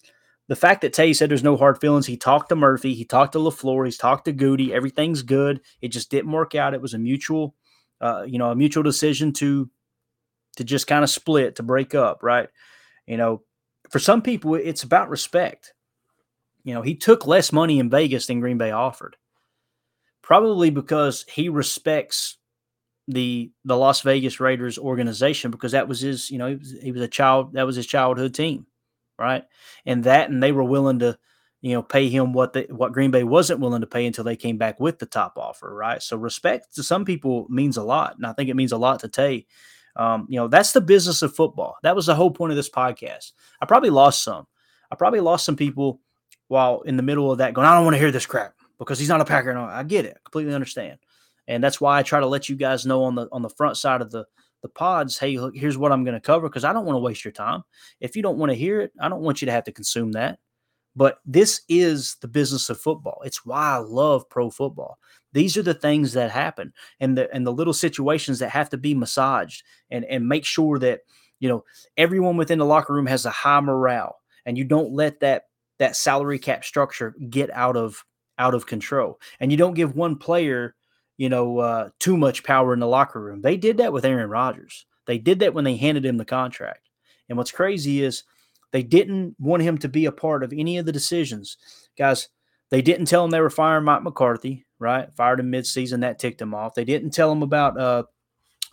[0.47, 3.33] the fact that tay said there's no hard feelings he talked to murphy he talked
[3.33, 5.61] to lafleur he's talked to goody everything's good.
[5.81, 6.73] It just didn't work out.
[6.73, 7.55] It was a mutual
[8.01, 9.69] uh, you know a mutual decision to
[10.57, 12.49] to just kind of split to break up right?
[13.07, 13.41] You know
[13.89, 15.73] for some people it's about respect
[16.65, 19.15] you know, he took less money in Vegas than Green Bay offered.
[20.21, 22.37] Probably because he respects
[23.07, 26.91] the the Las Vegas Raiders organization because that was his, you know, he was, he
[26.91, 28.65] was a child that was his childhood team,
[29.19, 29.43] right?
[29.85, 31.15] And that and they were willing to,
[31.61, 34.35] you know, pay him what the what Green Bay wasn't willing to pay until they
[34.35, 36.01] came back with the top offer, right?
[36.01, 39.01] So respect to some people means a lot, and I think it means a lot
[39.01, 39.45] to Tay.
[39.95, 41.77] Um, you know, that's the business of football.
[41.83, 43.33] That was the whole point of this podcast.
[43.61, 44.47] I probably lost some.
[44.91, 46.01] I probably lost some people
[46.47, 48.99] while in the middle of that going, I don't want to hear this crap because
[48.99, 49.53] he's not a Packer.
[49.53, 50.99] No, I get it, completely understand,
[51.47, 53.77] and that's why I try to let you guys know on the on the front
[53.77, 54.25] side of the
[54.65, 57.01] the pods, hey, look, here's what I'm going to cover because I don't want to
[57.01, 57.61] waste your time.
[57.99, 60.13] If you don't want to hear it, I don't want you to have to consume
[60.13, 60.39] that.
[60.95, 63.21] But this is the business of football.
[63.23, 64.97] It's why I love pro football.
[65.33, 68.77] These are the things that happen and the and the little situations that have to
[68.77, 71.01] be massaged and and make sure that
[71.39, 71.63] you know
[71.97, 74.15] everyone within the locker room has a high morale
[74.47, 75.43] and you don't let that
[75.79, 78.03] that salary cap structure get out of
[78.37, 79.19] out of control.
[79.39, 80.75] And you don't give one player,
[81.17, 83.41] you know, uh, too much power in the locker room.
[83.41, 84.85] They did that with Aaron Rodgers.
[85.05, 86.89] They did that when they handed him the contract.
[87.29, 88.23] And what's crazy is
[88.71, 91.57] they didn't want him to be a part of any of the decisions.
[91.97, 92.27] Guys,
[92.71, 95.13] they didn't tell him they were firing Mike McCarthy, right?
[95.15, 96.01] Fired him midseason.
[96.01, 96.73] That ticked him off.
[96.73, 98.03] They didn't tell him about uh,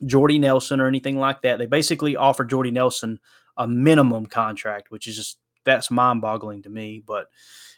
[0.04, 1.58] Jordy Nelson or anything like that.
[1.58, 3.20] They basically offered Jordy Nelson
[3.56, 7.02] a minimum contract, which is just that's mind boggling to me.
[7.04, 7.26] But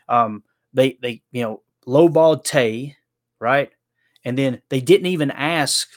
[0.08, 2.96] um, they they you know lowballed Tay,
[3.40, 3.70] right?
[4.24, 5.88] And then they didn't even ask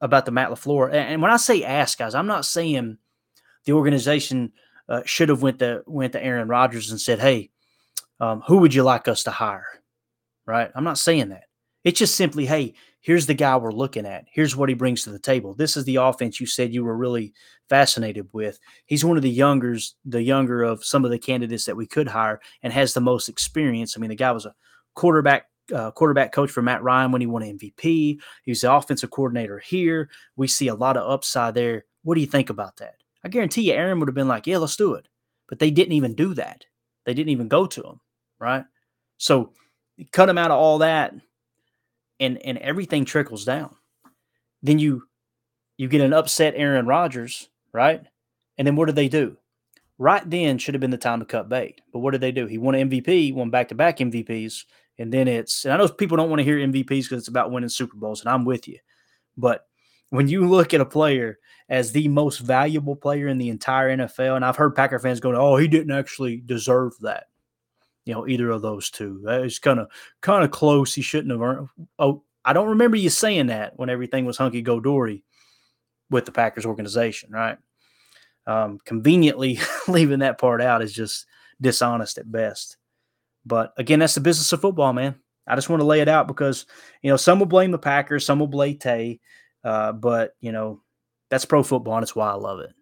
[0.00, 0.92] about the Matt LaFleur.
[0.92, 2.98] And when I say ask, guys, I'm not saying
[3.64, 4.52] the organization
[4.88, 7.50] uh, should have went to went to Aaron Rodgers and said, "Hey,
[8.18, 9.66] um, who would you like us to hire?"
[10.46, 10.70] Right?
[10.74, 11.44] I'm not saying that.
[11.84, 14.26] It's just simply, "Hey, here's the guy we're looking at.
[14.30, 15.54] Here's what he brings to the table.
[15.54, 17.32] This is the offense you said you were really
[17.68, 18.58] fascinated with.
[18.86, 22.08] He's one of the youngers, the younger of some of the candidates that we could
[22.08, 23.96] hire, and has the most experience.
[23.96, 24.54] I mean, the guy was a
[24.94, 27.72] quarterback uh, quarterback coach for Matt Ryan when he won MVP.
[27.82, 30.10] He was the offensive coordinator here.
[30.34, 31.84] We see a lot of upside there.
[32.02, 32.94] What do you think about that?
[33.22, 35.06] I guarantee you, Aaron would have been like, "Yeah, let's do it,"
[35.48, 36.64] but they didn't even do that.
[37.06, 38.00] They didn't even go to him,
[38.40, 38.64] right?
[39.18, 39.52] So
[40.12, 41.14] cut him out of all that,
[42.20, 43.74] and and everything trickles down.
[44.62, 45.04] Then you
[45.76, 48.02] you get an upset Aaron Rodgers, right?
[48.58, 49.36] And then what did they do?
[49.98, 51.80] Right then should have been the time to cut bait.
[51.92, 52.46] But what did they do?
[52.46, 54.64] He won an MVP, won back to back MVPs,
[54.98, 57.50] and then it's and I know people don't want to hear MVPs because it's about
[57.50, 58.78] winning Super Bowls, and I'm with you.
[59.36, 59.66] But
[60.10, 61.38] when you look at a player
[61.70, 65.36] as the most valuable player in the entire NFL, and I've heard Packer fans going,
[65.36, 67.29] "Oh, he didn't actually deserve that."
[68.06, 69.22] You know, either of those two.
[69.26, 69.88] It's kind of
[70.20, 70.94] kind of close.
[70.94, 71.68] He shouldn't have earned.
[71.98, 75.24] Oh, I don't remember you saying that when everything was hunky go dory
[76.10, 77.58] with the Packers organization, right?
[78.46, 81.26] Um, conveniently leaving that part out is just
[81.60, 82.76] dishonest at best.
[83.46, 85.16] But again, that's the business of football, man.
[85.46, 86.66] I just want to lay it out because
[87.02, 89.20] you know some will blame the Packers, some will blame Tay,
[89.64, 90.82] uh, but you know
[91.28, 92.72] that's pro football, and that's why I love it.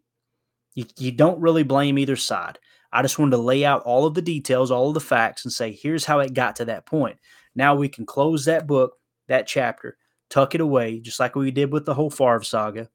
[0.75, 2.59] You, you don't really blame either side.
[2.93, 5.53] I just wanted to lay out all of the details, all of the facts, and
[5.53, 7.19] say, here's how it got to that point.
[7.55, 8.95] Now we can close that book,
[9.29, 9.97] that chapter,
[10.31, 12.89] tuck it away, just like we did with the whole Favre saga,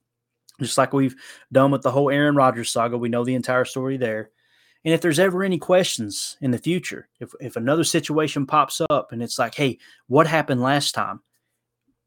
[0.59, 1.15] just like we've
[1.51, 2.97] done with the whole Aaron Rodgers saga.
[2.97, 4.31] We know the entire story there.
[4.85, 9.11] And if there's ever any questions in the future, if, if another situation pops up
[9.11, 11.21] and it's like, hey, what happened last time?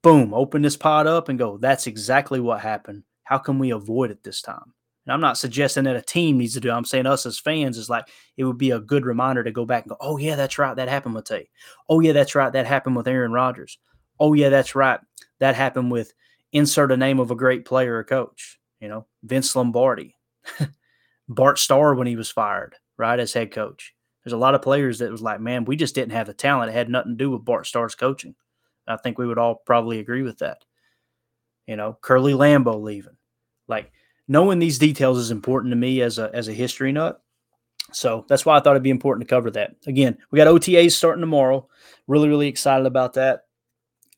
[0.02, 3.04] Boom, open this pod up and go, that's exactly what happened.
[3.24, 4.74] How can we avoid it this time?
[5.06, 6.68] And I'm not suggesting that a team needs to do.
[6.68, 6.72] It.
[6.72, 9.64] I'm saying us as fans is like it would be a good reminder to go
[9.64, 11.48] back and go, oh yeah, that's right, that happened with Tay.
[11.88, 13.78] Oh yeah, that's right, that happened with Aaron Rodgers.
[14.18, 14.98] Oh yeah, that's right,
[15.38, 16.12] that happened with
[16.52, 18.58] insert a name of a great player or coach.
[18.80, 20.16] You know, Vince Lombardi,
[21.28, 23.94] Bart Starr when he was fired, right as head coach.
[24.24, 26.70] There's a lot of players that was like, man, we just didn't have the talent.
[26.70, 28.34] It had nothing to do with Bart Starr's coaching.
[28.88, 30.64] I think we would all probably agree with that.
[31.66, 33.16] You know, Curly Lambeau leaving,
[33.68, 33.92] like
[34.28, 37.20] knowing these details is important to me as a as a history nut.
[37.92, 39.76] So that's why I thought it'd be important to cover that.
[39.86, 41.68] Again, we got OTAs starting tomorrow.
[42.06, 43.44] Really, really excited about that.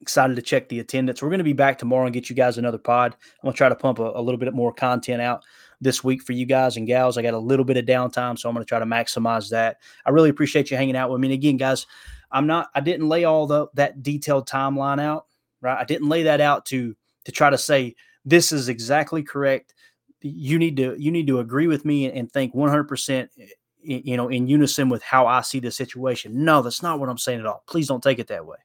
[0.01, 1.21] Excited to check the attendance.
[1.21, 3.15] We're going to be back tomorrow and get you guys another pod.
[3.15, 5.45] I'm going to try to pump a, a little bit more content out
[5.81, 7.19] this week for you guys and gals.
[7.19, 9.79] I got a little bit of downtime, so I'm going to try to maximize that.
[10.07, 11.29] I really appreciate you hanging out with me.
[11.29, 11.87] And again, guys,
[12.31, 12.69] I'm not.
[12.75, 15.27] I didn't lay all the that detailed timeline out.
[15.61, 19.75] Right, I didn't lay that out to to try to say this is exactly correct
[20.21, 23.47] you need to you need to agree with me and think 100% eh,
[23.85, 26.45] you know in unison with how I see the situation.
[26.45, 27.63] No, that's not what I'm saying at all.
[27.67, 28.59] Please don't take it that way.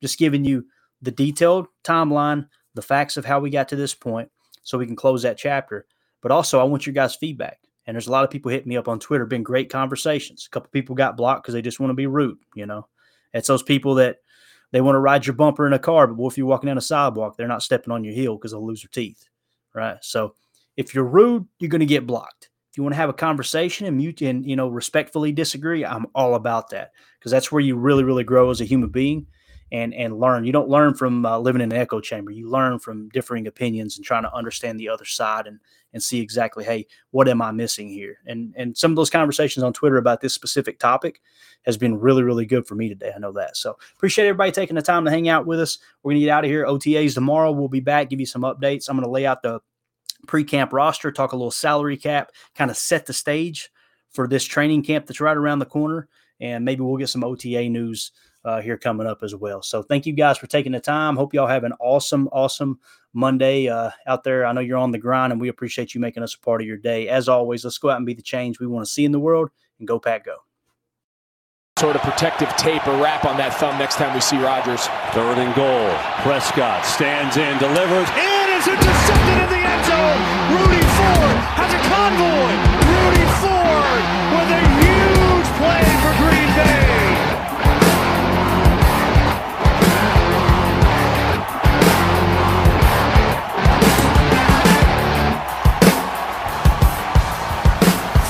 [0.00, 0.64] Just giving you
[1.00, 4.30] the detailed timeline, the facts of how we got to this point
[4.62, 5.86] so we can close that chapter.
[6.20, 7.58] But also I want your guys' feedback.
[7.86, 9.26] And there's a lot of people hitting me up on Twitter.
[9.26, 10.46] Been great conversations.
[10.46, 12.38] A couple people got blocked because they just want to be rude.
[12.54, 12.86] You know,
[13.34, 14.18] it's those people that
[14.70, 16.82] they want to ride your bumper in a car, but if you're walking down a
[16.82, 19.28] sidewalk, they're not stepping on your heel because they'll lose their teeth.
[19.74, 19.98] Right.
[20.00, 20.34] So
[20.76, 22.50] if you're rude, you're going to get blocked.
[22.70, 26.06] If you want to have a conversation and mute and you know respectfully disagree, I'm
[26.14, 29.26] all about that because that's where you really really grow as a human being
[29.72, 30.44] and and learn.
[30.44, 32.30] You don't learn from uh, living in an echo chamber.
[32.30, 35.58] You learn from differing opinions and trying to understand the other side and
[35.94, 38.18] and see exactly, hey, what am I missing here?
[38.26, 41.20] And and some of those conversations on Twitter about this specific topic
[41.66, 43.12] has been really really good for me today.
[43.14, 43.56] I know that.
[43.56, 45.78] So appreciate everybody taking the time to hang out with us.
[46.02, 46.64] We're gonna get out of here.
[46.64, 47.50] OTAs tomorrow.
[47.52, 48.10] We'll be back.
[48.10, 48.88] Give you some updates.
[48.88, 49.60] I'm gonna lay out the
[50.26, 53.70] pre-camp roster, talk a little salary cap, kind of set the stage
[54.10, 56.08] for this training camp that's right around the corner,
[56.40, 58.12] and maybe we'll get some OTA news
[58.44, 59.62] uh, here coming up as well.
[59.62, 61.16] So thank you guys for taking the time.
[61.16, 62.80] Hope y'all have an awesome, awesome
[63.12, 64.44] Monday uh, out there.
[64.44, 66.66] I know you're on the grind, and we appreciate you making us a part of
[66.66, 67.08] your day.
[67.08, 69.20] As always, let's go out and be the change we want to see in the
[69.20, 70.36] world, and go Pack Go.
[71.78, 74.86] Sort of protective tape or wrap on that thumb next time we see Rodgers.
[75.14, 75.90] Third and goal.
[76.22, 78.08] Prescott stands in, delivers.
[78.12, 79.61] And It is intercepted in the end zone.
[79.61, 79.61] Rudy
[81.02, 82.52] Ford has a convoy.
[82.90, 86.90] Rudy Ford with a huge play for Green Bay.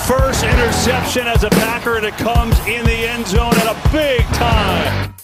[0.07, 4.25] First interception as a Packer, and it comes in the end zone at a big
[4.35, 5.22] time.